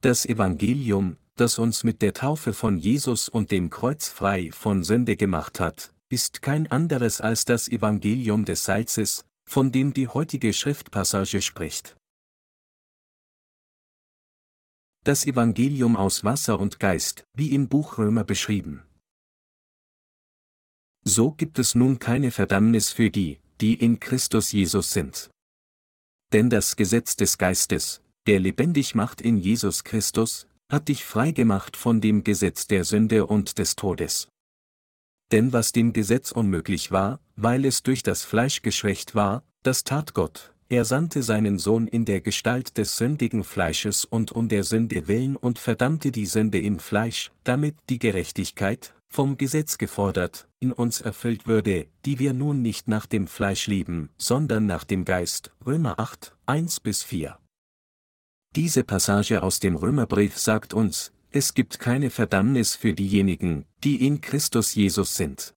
[0.00, 5.16] Das Evangelium, das uns mit der Taufe von Jesus und dem Kreuz frei von Sünde
[5.16, 11.42] gemacht hat, ist kein anderes als das Evangelium des Salzes, von dem die heutige Schriftpassage
[11.42, 11.96] spricht.
[15.04, 18.82] Das Evangelium aus Wasser und Geist, wie im Buch Römer beschrieben.
[21.04, 25.28] So gibt es nun keine Verdammnis für die, die in Christus Jesus sind.
[26.32, 31.76] Denn das Gesetz des Geistes, der lebendig macht in Jesus Christus, hat dich frei gemacht
[31.76, 34.28] von dem Gesetz der Sünde und des Todes.
[35.32, 40.14] Denn was dem Gesetz unmöglich war, weil es durch das Fleisch geschwächt war, das tat
[40.14, 45.08] Gott, er sandte seinen Sohn in der Gestalt des sündigen Fleisches und um der Sünde
[45.08, 51.00] willen und verdammte die Sünde im Fleisch, damit die Gerechtigkeit, vom Gesetz gefordert, in uns
[51.00, 55.52] erfüllt würde, die wir nun nicht nach dem Fleisch lieben, sondern nach dem Geist.
[55.64, 57.38] Römer 8, 1 bis 4.
[58.56, 64.20] Diese Passage aus dem Römerbrief sagt uns, es gibt keine Verdammnis für diejenigen, die in
[64.20, 65.54] Christus Jesus sind.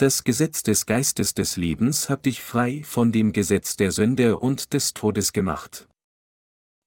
[0.00, 4.72] Das Gesetz des Geistes des Lebens hat dich frei von dem Gesetz der Sünde und
[4.72, 5.88] des Todes gemacht.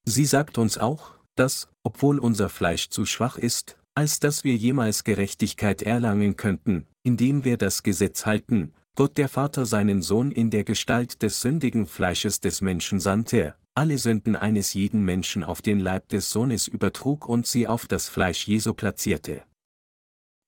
[0.06, 5.04] Sie sagt uns auch, dass, obwohl unser Fleisch zu schwach ist, als dass wir jemals
[5.04, 10.64] Gerechtigkeit erlangen könnten, indem wir das Gesetz halten, Gott der Vater seinen Sohn in der
[10.64, 16.08] Gestalt des sündigen Fleisches des Menschen sandte, alle Sünden eines jeden Menschen auf den Leib
[16.08, 19.44] des Sohnes übertrug und sie auf das Fleisch Jesu platzierte.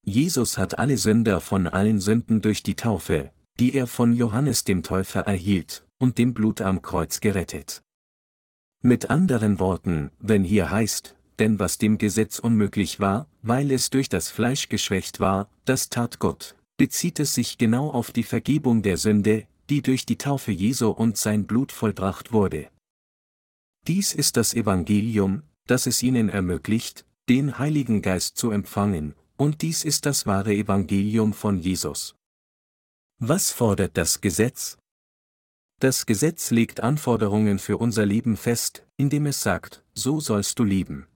[0.06, 4.84] Jesus hat alle Sünder von allen Sünden durch die Taufe, die er von Johannes dem
[4.84, 7.82] Täufer erhielt, und dem Blut am Kreuz gerettet.
[8.82, 14.10] Mit anderen Worten, wenn hier heißt, denn was dem Gesetz unmöglich war, weil es durch
[14.10, 18.98] das Fleisch geschwächt war, das tat Gott, bezieht es sich genau auf die Vergebung der
[18.98, 22.68] Sünde, die durch die Taufe Jesu und sein Blut vollbracht wurde.
[23.88, 29.84] Dies ist das Evangelium, das es ihnen ermöglicht, den Heiligen Geist zu empfangen, und dies
[29.84, 32.16] ist das wahre Evangelium von Jesus.
[33.20, 34.78] Was fordert das Gesetz?
[35.80, 41.08] Das Gesetz legt Anforderungen für unser Leben fest, indem es sagt, so sollst du lieben.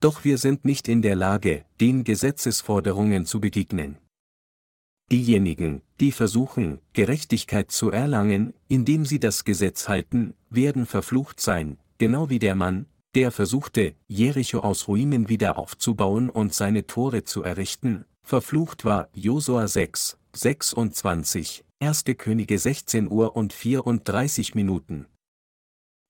[0.00, 3.98] Doch wir sind nicht in der Lage, den Gesetzesforderungen zu begegnen.
[5.10, 12.28] Diejenigen, die versuchen, Gerechtigkeit zu erlangen, indem sie das Gesetz halten, werden verflucht sein, genau
[12.28, 18.04] wie der Mann, der versuchte, Jericho aus Ruinen wieder aufzubauen und seine Tore zu errichten,
[18.22, 22.04] verflucht war, Josua 6, 26, 1.
[22.18, 25.06] Könige 16 Uhr und 34 Minuten.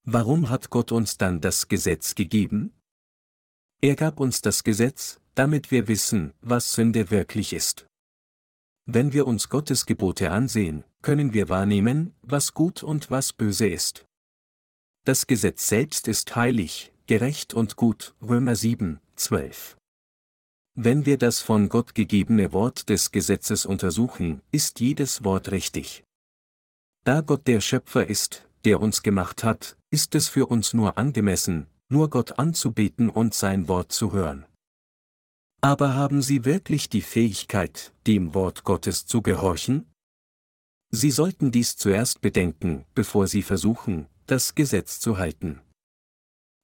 [0.04, 2.72] Warum hat Gott uns dann das Gesetz gegeben?
[3.80, 7.86] Er gab uns das Gesetz, damit wir wissen, was Sünde wirklich ist.
[8.86, 14.07] Wenn wir uns Gottes Gebote ansehen, können wir wahrnehmen, was gut und was böse ist.
[15.04, 19.76] Das Gesetz selbst ist heilig, gerecht und gut, Römer 7, 12.
[20.74, 26.04] Wenn wir das von Gott gegebene Wort des Gesetzes untersuchen, ist jedes Wort richtig.
[27.04, 31.66] Da Gott der Schöpfer ist, der uns gemacht hat, ist es für uns nur angemessen,
[31.88, 34.44] nur Gott anzubeten und sein Wort zu hören.
[35.60, 39.90] Aber haben Sie wirklich die Fähigkeit, dem Wort Gottes zu gehorchen?
[40.90, 45.62] Sie sollten dies zuerst bedenken, bevor Sie versuchen, das Gesetz zu halten.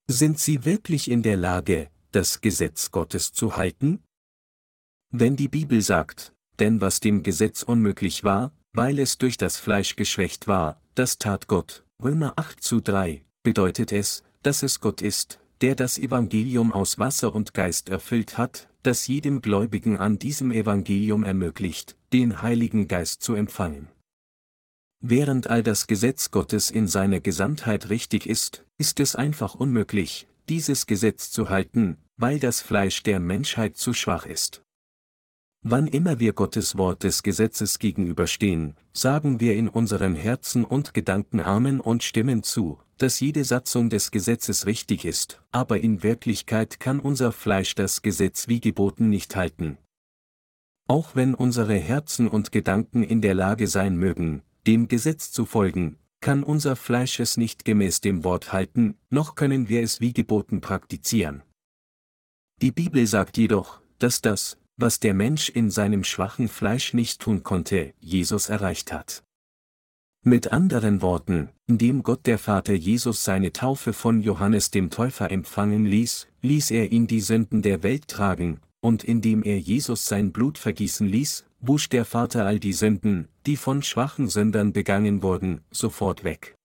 [0.07, 4.03] Sind Sie wirklich in der Lage, das Gesetz Gottes zu halten?
[5.11, 9.97] Wenn die Bibel sagt, denn was dem Gesetz unmöglich war, weil es durch das Fleisch
[9.97, 15.41] geschwächt war, das tat Gott, Römer 8 zu 3, bedeutet es, dass es Gott ist,
[15.63, 21.25] der das Evangelium aus Wasser und Geist erfüllt hat, das jedem Gläubigen an diesem Evangelium
[21.25, 23.89] ermöglicht, den Heiligen Geist zu empfangen.
[25.07, 30.87] Während all das Gesetz Gottes in seiner Gesamtheit richtig ist, ist es einfach unmöglich, dieses
[30.87, 34.63] Gesetz zu halten, weil das Fleisch der Menschheit zu schwach ist.
[35.61, 41.41] Wann immer wir Gottes Wort des Gesetzes gegenüberstehen, sagen wir in unseren Herzen und Gedanken
[41.41, 46.99] Amen und stimmen zu, dass jede Satzung des Gesetzes richtig ist, aber in Wirklichkeit kann
[46.99, 49.77] unser Fleisch das Gesetz wie geboten nicht halten.
[50.89, 55.99] Auch wenn unsere Herzen und Gedanken in der Lage sein mögen, dem Gesetz zu folgen,
[56.21, 60.61] kann unser Fleisch es nicht gemäß dem Wort halten, noch können wir es wie geboten
[60.61, 61.43] praktizieren.
[62.63, 67.43] Die Bibel sagt jedoch, dass das, was der Mensch in seinem schwachen Fleisch nicht tun
[67.43, 69.23] konnte, Jesus erreicht hat.
[70.27, 75.85] Mit anderen Worten, indem Gott der Vater Jesus seine Taufe von Johannes dem Täufer empfangen
[75.85, 80.57] ließ, ließ er ihn die Sünden der Welt tragen, und indem er Jesus sein Blut
[80.57, 86.25] vergießen ließ, wusch der Vater all die Sünden, die von schwachen Sündern begangen wurden, sofort
[86.25, 86.57] weg.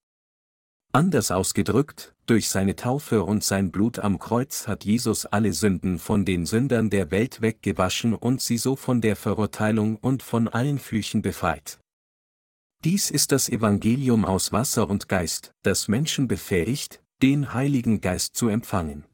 [0.91, 6.25] Anders ausgedrückt, durch seine Taufe und sein Blut am Kreuz hat Jesus alle Sünden von
[6.25, 11.21] den Sündern der Welt weggewaschen und sie so von der Verurteilung und von allen Flüchen
[11.21, 11.79] befreit.
[12.83, 18.47] Dies ist das Evangelium aus Wasser und Geist, das Menschen befähigt, den Heiligen Geist zu
[18.47, 19.05] empfangen.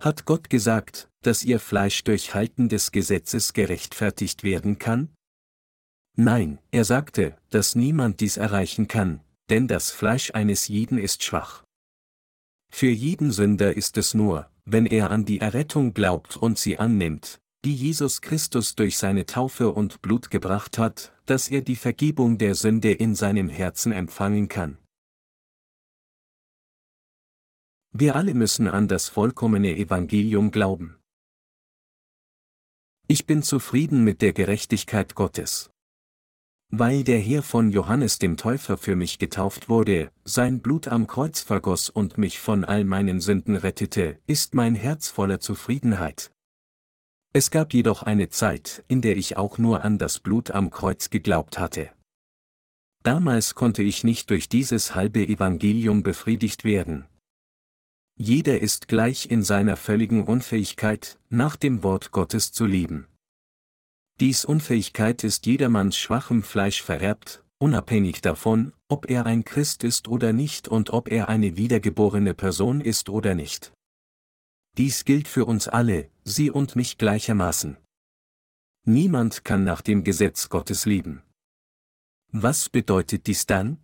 [0.00, 5.08] Hat Gott gesagt, dass ihr Fleisch durch Halten des Gesetzes gerechtfertigt werden kann?
[6.16, 11.64] Nein, er sagte, dass niemand dies erreichen kann, denn das Fleisch eines jeden ist schwach.
[12.70, 17.40] Für jeden Sünder ist es nur, wenn er an die Errettung glaubt und sie annimmt,
[17.64, 22.54] die Jesus Christus durch seine Taufe und Blut gebracht hat, dass er die Vergebung der
[22.54, 24.78] Sünde in seinem Herzen empfangen kann.
[27.92, 30.96] Wir alle müssen an das vollkommene Evangelium glauben.
[33.14, 35.68] Ich bin zufrieden mit der Gerechtigkeit Gottes.
[36.70, 41.42] Weil der Herr von Johannes dem Täufer für mich getauft wurde, sein Blut am Kreuz
[41.42, 46.32] vergoss und mich von all meinen Sünden rettete, ist mein Herz voller Zufriedenheit.
[47.34, 51.10] Es gab jedoch eine Zeit, in der ich auch nur an das Blut am Kreuz
[51.10, 51.90] geglaubt hatte.
[53.02, 57.04] Damals konnte ich nicht durch dieses halbe Evangelium befriedigt werden.
[58.24, 63.08] Jeder ist gleich in seiner völligen Unfähigkeit, nach dem Wort Gottes zu leben.
[64.20, 70.32] Dies Unfähigkeit ist jedermanns schwachem Fleisch vererbt, unabhängig davon, ob er ein Christ ist oder
[70.32, 73.72] nicht und ob er eine wiedergeborene Person ist oder nicht.
[74.78, 77.76] Dies gilt für uns alle, Sie und mich gleichermaßen.
[78.84, 81.24] Niemand kann nach dem Gesetz Gottes leben.
[82.30, 83.78] Was bedeutet dies dann?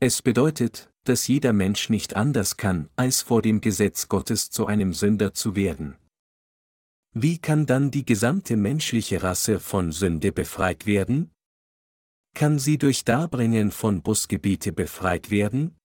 [0.00, 4.92] Es bedeutet, dass jeder Mensch nicht anders kann, als vor dem Gesetz Gottes zu einem
[4.92, 5.96] Sünder zu werden.
[7.14, 11.30] Wie kann dann die gesamte menschliche Rasse von Sünde befreit werden?
[12.34, 15.76] Kann sie durch Darbringen von Busgebiete befreit werden?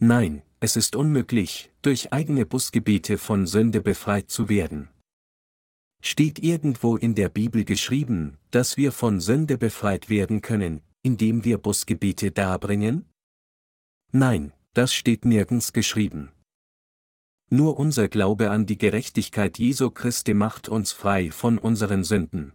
[0.00, 4.88] Nein, es ist unmöglich, durch eigene Busgebiete von Sünde befreit zu werden.
[6.02, 11.58] Steht irgendwo in der Bibel geschrieben, dass wir von Sünde befreit werden können, indem wir
[11.58, 13.04] Busgebete darbringen?
[14.12, 16.30] Nein, das steht nirgends geschrieben.
[17.48, 22.52] Nur unser Glaube an die Gerechtigkeit Jesu Christi macht uns frei von unseren Sünden.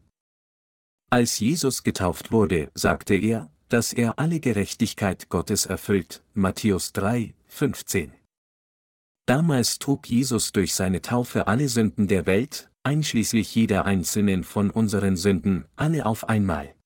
[1.09, 8.13] Als Jesus getauft wurde, sagte er, dass er alle Gerechtigkeit Gottes erfüllt, Matthäus 3, 15.
[9.25, 15.17] Damals trug Jesus durch seine Taufe alle Sünden der Welt, einschließlich jeder einzelnen von unseren
[15.17, 16.76] Sünden, alle auf einmal.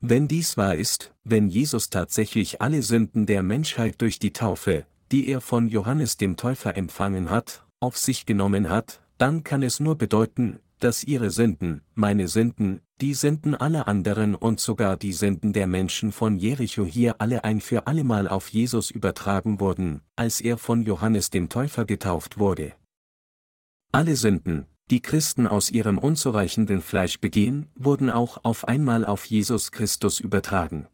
[0.00, 5.28] Wenn dies wahr ist, wenn Jesus tatsächlich alle Sünden der Menschheit durch die Taufe, die
[5.28, 9.96] er von Johannes dem Täufer empfangen hat, auf sich genommen hat, dann kann es nur
[9.96, 15.66] bedeuten, dass ihre Sünden, meine Sünden, die Sünden aller anderen und sogar die Sünden der
[15.66, 20.82] Menschen von Jericho hier alle ein für allemal auf Jesus übertragen wurden, als er von
[20.82, 22.74] Johannes dem Täufer getauft wurde.
[23.92, 29.72] Alle Sünden, die Christen aus ihrem unzureichenden Fleisch begehen, wurden auch auf einmal auf Jesus
[29.72, 30.86] Christus übertragen.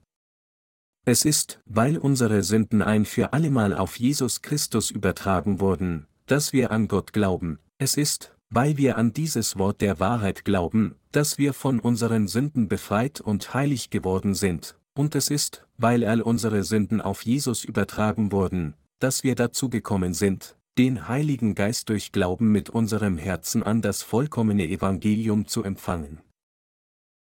[1.05, 6.71] Es ist, weil unsere Sünden ein für allemal auf Jesus Christus übertragen wurden, dass wir
[6.71, 11.53] an Gott glauben, es ist, weil wir an dieses Wort der Wahrheit glauben, dass wir
[11.53, 17.01] von unseren Sünden befreit und heilig geworden sind, und es ist, weil all unsere Sünden
[17.01, 22.71] auf Jesus übertragen wurden, dass wir dazu gekommen sind, den Heiligen Geist durch Glauben mit
[22.71, 26.21] unserem Herzen an das vollkommene Evangelium zu empfangen.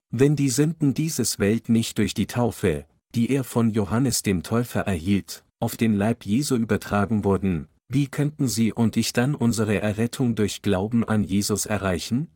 [0.10, 4.82] Wenn die Sünden dieses Welt nicht durch die Taufe, die er von Johannes dem Täufer
[4.82, 10.36] erhielt, auf den Leib Jesu übertragen wurden, wie könnten Sie und ich dann unsere Errettung
[10.36, 12.30] durch Glauben an Jesus erreichen?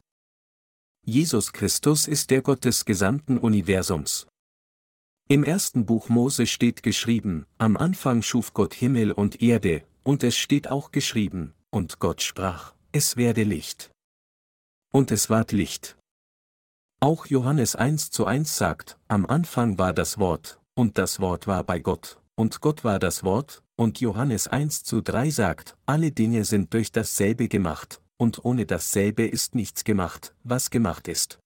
[1.06, 4.28] Jesus Christus ist der Gott des gesamten Universums.
[5.30, 10.38] Im ersten Buch Mose steht geschrieben, am Anfang schuf Gott Himmel und Erde, und es
[10.38, 13.92] steht auch geschrieben, und Gott sprach, es werde Licht.
[14.94, 15.98] Und es ward Licht.
[17.02, 21.64] Auch Johannes 1 zu 1 sagt, am Anfang war das Wort, und das Wort war
[21.64, 26.46] bei Gott, und Gott war das Wort, und Johannes 1 zu 3 sagt, alle Dinge
[26.46, 31.40] sind durch dasselbe gemacht, und ohne dasselbe ist nichts gemacht, was gemacht ist.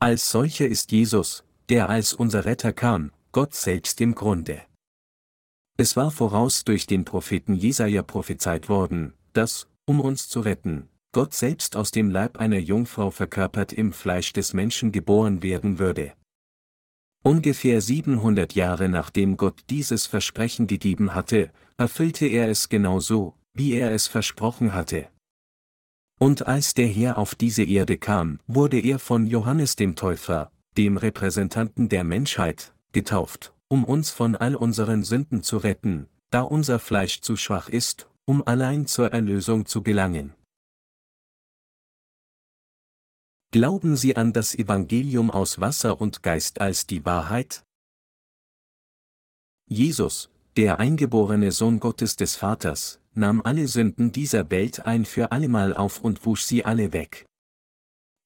[0.00, 4.62] Als solcher ist Jesus, der als unser Retter kam, Gott selbst im Grunde.
[5.80, 11.34] Es war voraus durch den Propheten Jesaja prophezeit worden, dass, um uns zu retten, Gott
[11.34, 16.14] selbst aus dem Leib einer Jungfrau verkörpert im Fleisch des Menschen geboren werden würde.
[17.22, 23.74] Ungefähr 700 Jahre nachdem Gott dieses Versprechen gegeben hatte, erfüllte er es genau so, wie
[23.74, 25.08] er es versprochen hatte.
[26.18, 30.96] Und als der Herr auf diese Erde kam, wurde er von Johannes dem Täufer, dem
[30.96, 37.20] Repräsentanten der Menschheit, getauft, um uns von all unseren Sünden zu retten, da unser Fleisch
[37.20, 40.34] zu schwach ist, um allein zur Erlösung zu gelangen.
[43.50, 47.64] Glauben Sie an das Evangelium aus Wasser und Geist als die Wahrheit?
[49.66, 55.74] Jesus, der eingeborene Sohn Gottes des Vaters, nahm alle Sünden dieser Welt ein für allemal
[55.74, 57.26] auf und wusch sie alle weg.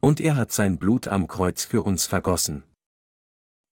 [0.00, 2.64] Und er hat sein Blut am Kreuz für uns vergossen.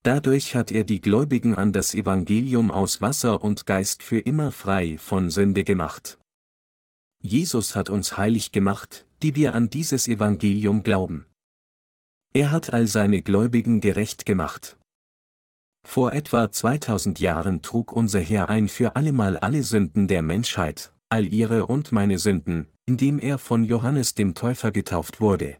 [0.02, 4.96] Dadurch hat er die Gläubigen an das Evangelium aus Wasser und Geist für immer frei
[4.96, 6.18] von Sünde gemacht.
[7.22, 11.26] Jesus hat uns heilig gemacht, die wir an dieses Evangelium glauben.
[12.32, 14.78] Er hat all seine Gläubigen gerecht gemacht.
[15.86, 21.26] Vor etwa 2000 Jahren trug unser Herr ein für allemal alle Sünden der Menschheit, all
[21.26, 25.58] ihre und meine Sünden, indem er von Johannes dem Täufer getauft wurde.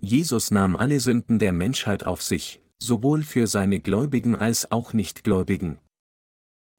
[0.00, 5.78] Jesus nahm alle Sünden der Menschheit auf sich, sowohl für seine Gläubigen als auch Nichtgläubigen.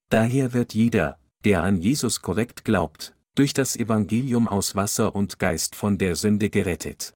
[0.10, 5.76] Daher wird jeder, der an Jesus korrekt glaubt, durch das Evangelium aus Wasser und Geist
[5.76, 7.14] von der Sünde gerettet.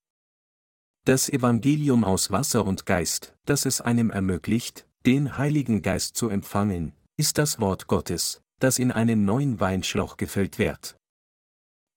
[1.06, 6.94] Das Evangelium aus Wasser und Geist, das es einem ermöglicht, den Heiligen Geist zu empfangen,
[7.16, 10.98] ist das Wort Gottes, das in einen neuen Weinschlauch gefüllt wird.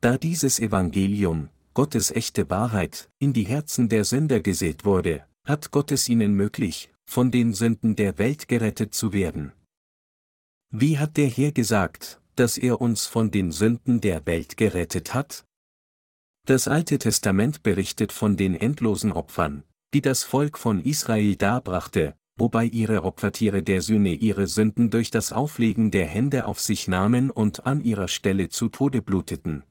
[0.01, 5.90] Da dieses Evangelium, Gottes echte Wahrheit, in die Herzen der Sünder gesät wurde, hat Gott
[5.93, 9.53] es ihnen möglich, von den Sünden der Welt gerettet zu werden.
[10.70, 15.45] Wie hat der Herr gesagt, dass er uns von den Sünden der Welt gerettet hat?
[16.47, 19.64] Das Alte Testament berichtet von den endlosen Opfern,
[19.95, 25.32] die das Volk von Israel darbrachte, wobei ihre Opfertiere der Sühne ihre Sünden durch das
[25.32, 29.64] Auflegen der Hände auf sich nahmen und an ihrer Stelle zu Tode bluteten.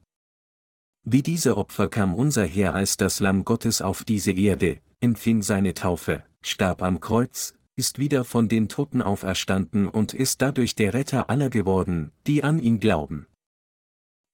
[1.04, 5.74] Wie diese Opfer kam unser Herr als das Lamm Gottes auf diese Erde, empfing seine
[5.74, 11.28] Taufe, starb am Kreuz, ist wieder von den Toten auferstanden und ist dadurch der Retter
[11.28, 13.26] aller geworden, die an ihn glauben.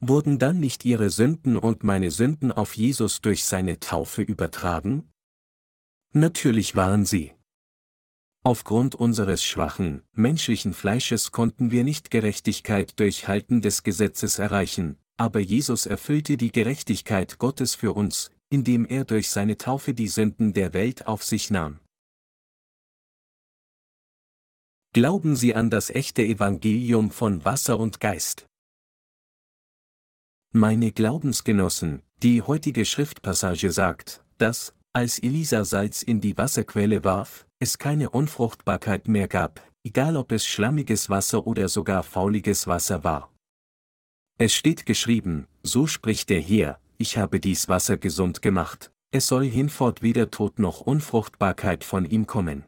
[0.01, 5.11] Wurden dann nicht ihre Sünden und meine Sünden auf Jesus durch seine Taufe übertragen?
[6.13, 7.33] Natürlich waren sie.
[8.45, 15.41] Aufgrund unseres schwachen, menschlichen Fleisches konnten wir nicht Gerechtigkeit durch Halten des Gesetzes erreichen, aber
[15.41, 20.73] Jesus erfüllte die Gerechtigkeit Gottes für uns, indem er durch seine Taufe die Sünden der
[20.73, 21.81] Welt auf sich nahm.
[24.95, 28.47] Glauben Sie an das echte Evangelium von Wasser und Geist.
[30.53, 37.77] Meine Glaubensgenossen, die heutige Schriftpassage sagt, dass, als Elisa Salz in die Wasserquelle warf, es
[37.77, 43.33] keine Unfruchtbarkeit mehr gab, egal ob es schlammiges Wasser oder sogar fauliges Wasser war.
[44.39, 49.47] Es steht geschrieben, so spricht der Herr, ich habe dies Wasser gesund gemacht, es soll
[49.47, 52.65] hinfort weder Tod noch Unfruchtbarkeit von ihm kommen.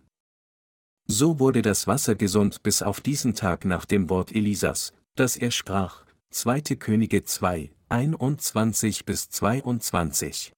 [1.07, 5.51] So wurde das Wasser gesund bis auf diesen Tag nach dem Wort Elisas, das er
[5.51, 6.77] sprach, 2.
[6.77, 10.53] Könige 2, 21 bis 22.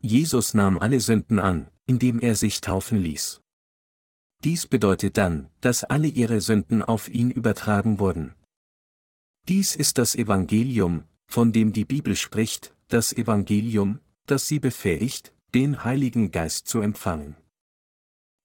[0.00, 3.40] Jesus nahm alle Sünden an, indem er sich taufen ließ.
[4.44, 8.34] Dies bedeutet dann, dass alle ihre Sünden auf ihn übertragen wurden.
[9.48, 15.84] Dies ist das Evangelium, von dem die Bibel spricht, das Evangelium, das sie befähigt, den
[15.84, 17.36] Heiligen Geist zu empfangen.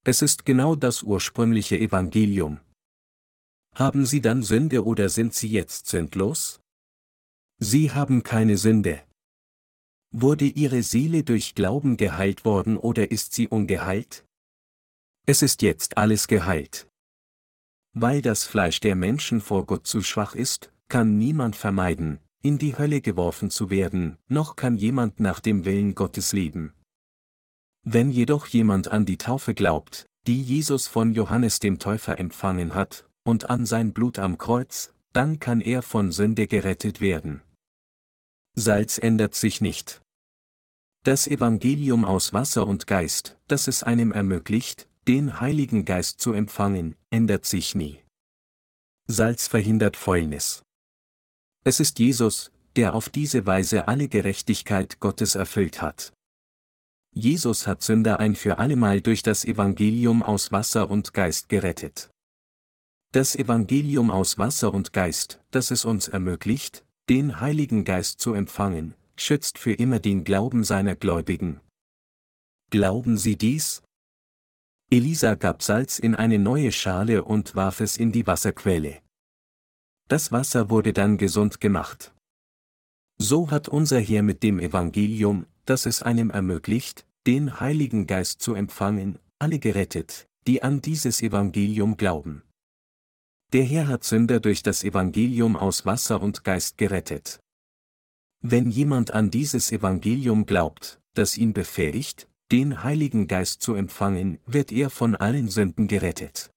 [0.05, 2.59] Es ist genau das ursprüngliche Evangelium,
[3.75, 6.61] haben Sie dann Sünde oder sind Sie jetzt sündlos?
[7.57, 9.01] Sie haben keine Sünde.
[10.11, 14.25] Wurde Ihre Seele durch Glauben geheilt worden oder ist sie ungeheilt?
[15.25, 16.87] Es ist jetzt alles geheilt.
[17.93, 22.77] Weil das Fleisch der Menschen vor Gott zu schwach ist, kann niemand vermeiden, in die
[22.77, 26.73] Hölle geworfen zu werden, noch kann jemand nach dem Willen Gottes leben.
[27.83, 33.09] Wenn jedoch jemand an die Taufe glaubt, die Jesus von Johannes dem Täufer empfangen hat,
[33.23, 37.41] und an sein Blut am Kreuz, dann kann er von Sünde gerettet werden.
[38.55, 40.01] Salz ändert sich nicht.
[41.03, 46.95] Das Evangelium aus Wasser und Geist, das es einem ermöglicht, den Heiligen Geist zu empfangen,
[47.09, 47.99] ändert sich nie.
[49.07, 50.63] Salz verhindert Fäulnis.
[51.65, 56.11] Es ist Jesus, der auf diese Weise alle Gerechtigkeit Gottes erfüllt hat.
[57.15, 62.09] Jesus hat Sünder ein für allemal durch das Evangelium aus Wasser und Geist gerettet.
[63.11, 68.95] Das Evangelium aus Wasser und Geist, das es uns ermöglicht, den Heiligen Geist zu empfangen,
[69.15, 71.61] schützt für immer den Glauben seiner Gläubigen.
[72.71, 73.83] Glauben Sie dies?
[74.89, 79.03] Elisa gab Salz in eine neue Schale und warf es in die Wasserquelle.
[80.07, 82.13] Das Wasser wurde dann gesund gemacht.
[83.17, 88.53] So hat unser Herr mit dem Evangelium, das es einem ermöglicht, den Heiligen Geist zu
[88.53, 92.43] empfangen, alle gerettet, die an dieses Evangelium glauben.
[93.53, 97.39] Der Herr hat Sünder durch das Evangelium aus Wasser und Geist gerettet.
[98.41, 104.71] Wenn jemand an dieses Evangelium glaubt, das ihn befähigt, den Heiligen Geist zu empfangen, wird
[104.71, 106.51] er von allen Sünden gerettet.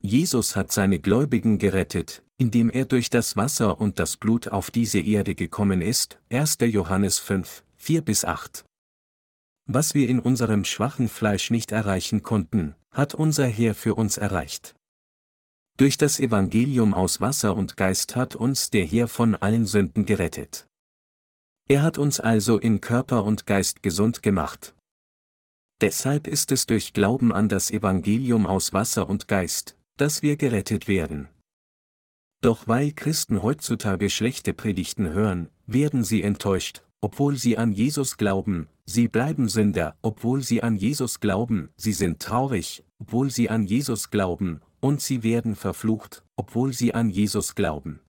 [0.00, 5.00] Jesus hat seine Gläubigen gerettet, indem er durch das Wasser und das Blut auf diese
[5.00, 6.58] Erde gekommen ist, 1.
[6.60, 8.64] Johannes 5, 4 bis 8.
[9.66, 14.74] Was wir in unserem schwachen Fleisch nicht erreichen konnten, hat unser Herr für uns erreicht.
[15.76, 20.66] Durch das Evangelium aus Wasser und Geist hat uns der Herr von allen Sünden gerettet.
[21.68, 24.74] Er hat uns also in Körper und Geist gesund gemacht.
[25.80, 30.88] Deshalb ist es durch Glauben an das Evangelium aus Wasser und Geist, dass wir gerettet
[30.88, 31.28] werden.
[32.40, 38.68] Doch weil Christen heutzutage schlechte Predigten hören, werden sie enttäuscht, obwohl sie an Jesus glauben,
[38.84, 44.10] sie bleiben Sünder, obwohl sie an Jesus glauben, sie sind traurig, obwohl sie an Jesus
[44.10, 48.00] glauben, und sie werden verflucht, obwohl sie an Jesus glauben.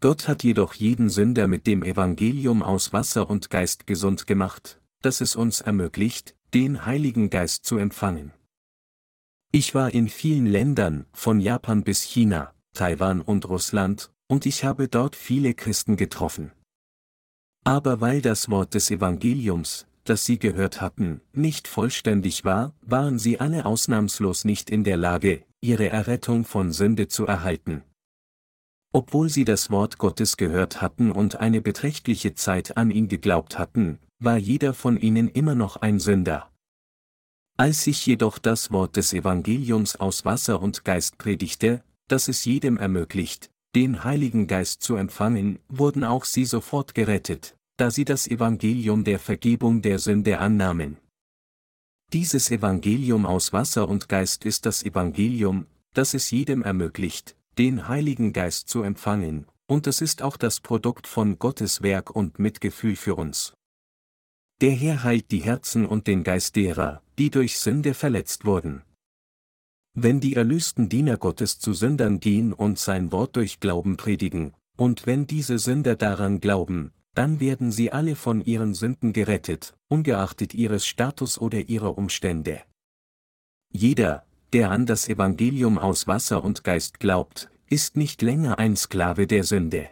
[0.00, 5.20] Gott hat jedoch jeden Sünder mit dem Evangelium aus Wasser und Geist gesund gemacht, das
[5.20, 8.32] es uns ermöglicht, den Heiligen Geist zu empfangen.
[9.52, 14.88] Ich war in vielen Ländern, von Japan bis China, Taiwan und Russland, und ich habe
[14.88, 16.52] dort viele Christen getroffen.
[17.64, 23.38] Aber weil das Wort des Evangeliums, das sie gehört hatten, nicht vollständig war, waren sie
[23.38, 27.82] alle ausnahmslos nicht in der Lage, ihre Errettung von Sünde zu erhalten.
[28.92, 34.00] Obwohl sie das Wort Gottes gehört hatten und eine beträchtliche Zeit an ihn geglaubt hatten,
[34.18, 36.50] war jeder von ihnen immer noch ein Sünder.
[37.56, 42.76] Als sich jedoch das Wort des Evangeliums aus Wasser und Geist predigte, das es jedem
[42.76, 49.04] ermöglicht, den Heiligen Geist zu empfangen, wurden auch sie sofort gerettet, da sie das Evangelium
[49.04, 50.96] der Vergebung der Sünde annahmen.
[52.12, 58.32] Dieses Evangelium aus Wasser und Geist ist das Evangelium, das es jedem ermöglicht, den Heiligen
[58.32, 63.14] Geist zu empfangen, und es ist auch das Produkt von Gottes Werk und Mitgefühl für
[63.14, 63.54] uns.
[64.60, 68.82] Der Herr heilt die Herzen und den Geist derer, die durch Sünde verletzt wurden.
[69.94, 75.06] Wenn die erlösten Diener Gottes zu Sündern gehen und sein Wort durch Glauben predigen, und
[75.06, 80.86] wenn diese Sünder daran glauben, dann werden sie alle von ihren Sünden gerettet, ungeachtet ihres
[80.86, 82.62] Status oder ihrer Umstände.
[83.72, 89.26] Jeder, der an das Evangelium aus Wasser und Geist glaubt, ist nicht länger ein Sklave
[89.26, 89.90] der Sünde.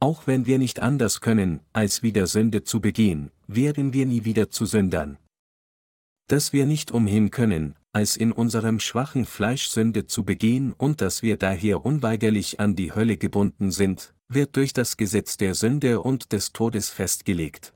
[0.00, 4.50] Auch wenn wir nicht anders können, als wieder Sünde zu begehen, werden wir nie wieder
[4.50, 5.18] zu Sündern.
[6.26, 11.22] Dass wir nicht umhin können, als in unserem schwachen Fleisch Sünde zu begehen und dass
[11.22, 16.32] wir daher unweigerlich an die Hölle gebunden sind, wird durch das Gesetz der Sünde und
[16.32, 17.72] des Todes festgelegt.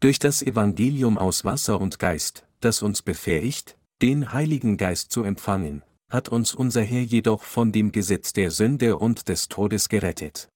[0.00, 5.82] Durch das Evangelium aus Wasser und Geist, das uns befähigt, den Heiligen Geist zu empfangen,
[6.10, 10.48] hat uns unser Herr jedoch von dem Gesetz der Sünde und des Todes gerettet.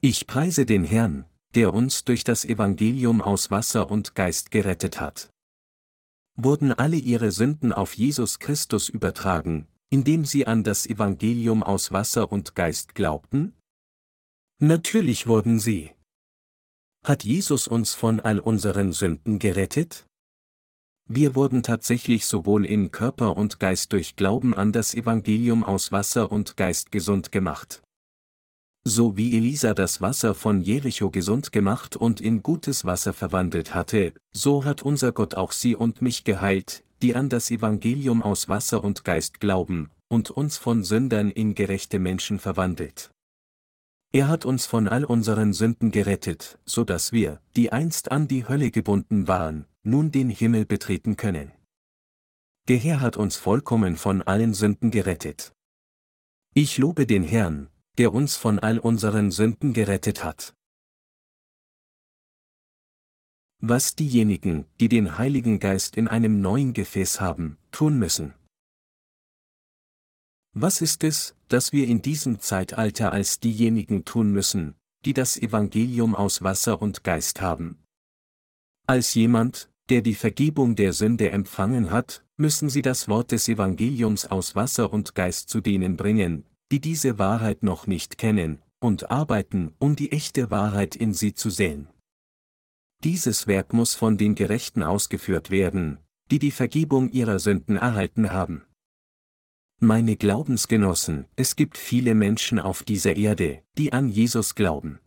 [0.00, 5.31] Ich preise den Herrn, der uns durch das Evangelium aus Wasser und Geist gerettet hat
[6.36, 12.32] wurden alle ihre Sünden auf Jesus Christus übertragen, indem sie an das Evangelium aus Wasser
[12.32, 13.54] und Geist glaubten?
[14.58, 15.90] Natürlich wurden sie.
[17.04, 20.06] Hat Jesus uns von all unseren Sünden gerettet?
[21.08, 26.30] Wir wurden tatsächlich sowohl in Körper und Geist durch Glauben an das Evangelium aus Wasser
[26.30, 27.82] und Geist gesund gemacht.
[28.84, 34.12] So wie Elisa das Wasser von Jericho gesund gemacht und in gutes Wasser verwandelt hatte,
[34.32, 38.82] so hat unser Gott auch sie und mich geheilt, die an das Evangelium aus Wasser
[38.82, 43.12] und Geist glauben, und uns von Sündern in gerechte Menschen verwandelt.
[44.12, 48.46] Er hat uns von all unseren Sünden gerettet, so dass wir, die einst an die
[48.48, 51.52] Hölle gebunden waren, nun den Himmel betreten können.
[52.68, 55.52] Der Herr hat uns vollkommen von allen Sünden gerettet.
[56.52, 57.68] Ich lobe den Herrn,
[57.98, 60.54] der uns von all unseren Sünden gerettet hat.
[63.60, 68.34] Was diejenigen, die den Heiligen Geist in einem neuen Gefäß haben, tun müssen.
[70.52, 74.74] Was ist es, das wir in diesem Zeitalter als diejenigen tun müssen,
[75.04, 77.78] die das Evangelium aus Wasser und Geist haben?
[78.86, 84.26] Als jemand, der die Vergebung der Sünde empfangen hat, müssen sie das Wort des Evangeliums
[84.26, 89.74] aus Wasser und Geist zu denen bringen, die diese Wahrheit noch nicht kennen, und arbeiten,
[89.78, 91.86] um die echte Wahrheit in sie zu sehen.
[93.04, 95.98] Dieses Werk muss von den Gerechten ausgeführt werden,
[96.30, 98.62] die die Vergebung ihrer Sünden erhalten haben.
[99.80, 104.98] Meine Glaubensgenossen, es gibt viele Menschen auf dieser Erde, die an Jesus glauben.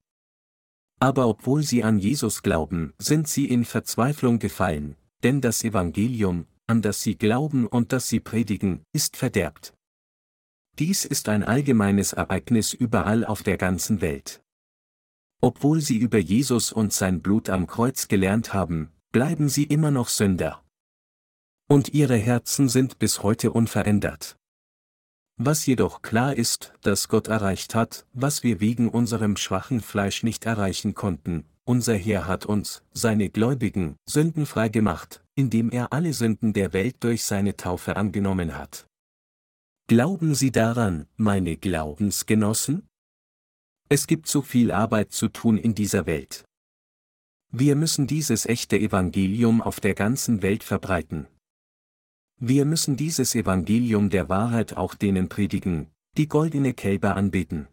[0.99, 6.81] Aber obwohl sie an Jesus glauben, sind sie in Verzweiflung gefallen, denn das Evangelium, an
[6.81, 9.73] das sie glauben und das sie predigen, ist verderbt.
[10.77, 14.43] Dies ist ein allgemeines Ereignis überall auf der ganzen Welt.
[15.41, 20.09] Obwohl sie über Jesus und sein Blut am Kreuz gelernt haben, bleiben sie immer noch
[20.09, 20.61] Sünder.
[21.69, 24.37] Und ihre Herzen sind bis heute unverändert.
[25.37, 30.45] Was jedoch klar ist, dass Gott erreicht hat, was wir wegen unserem schwachen Fleisch nicht
[30.45, 36.73] erreichen konnten, unser Herr hat uns, seine Gläubigen, sündenfrei gemacht, indem er alle Sünden der
[36.73, 38.87] Welt durch seine Taufe angenommen hat.
[39.87, 42.87] Glauben Sie daran, meine Glaubensgenossen?
[43.87, 46.43] Es gibt so viel Arbeit zu tun in dieser Welt.
[47.51, 51.27] Wir müssen dieses echte Evangelium auf der ganzen Welt verbreiten.
[52.39, 57.67] Wir müssen dieses Evangelium der Wahrheit auch denen predigen, die goldene Kälber anbeten.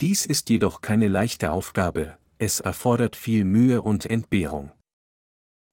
[0.00, 4.72] Dies ist jedoch keine leichte Aufgabe, es erfordert viel Mühe und Entbehrung.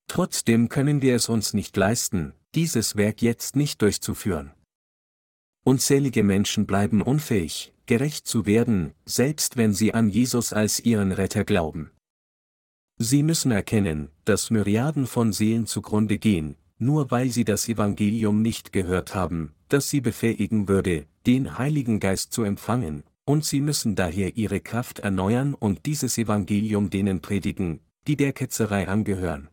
[0.08, 4.52] Trotzdem können wir es uns nicht leisten, dieses Werk jetzt nicht durchzuführen.
[5.64, 11.44] Unzählige Menschen bleiben unfähig, gerecht zu werden, selbst wenn sie an Jesus als ihren Retter
[11.44, 11.92] glauben.
[12.98, 18.74] Sie müssen erkennen, dass Myriaden von Seelen zugrunde gehen, nur weil sie das Evangelium nicht
[18.74, 24.36] gehört haben, das sie befähigen würde, den Heiligen Geist zu empfangen, und sie müssen daher
[24.36, 29.50] ihre Kraft erneuern und dieses Evangelium denen predigen, die der Ketzerei angehören.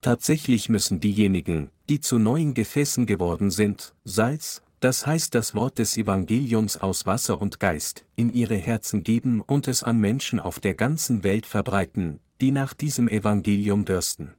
[0.00, 5.96] Tatsächlich müssen diejenigen, die zu neuen Gefäßen geworden sind, Salz, das heißt das Wort des
[5.96, 10.74] Evangeliums aus Wasser und Geist, in ihre Herzen geben und es an Menschen auf der
[10.74, 14.34] ganzen Welt verbreiten, die nach diesem Evangelium dürsten.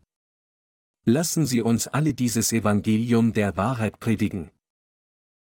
[1.03, 4.51] Lassen Sie uns alle dieses Evangelium der Wahrheit predigen.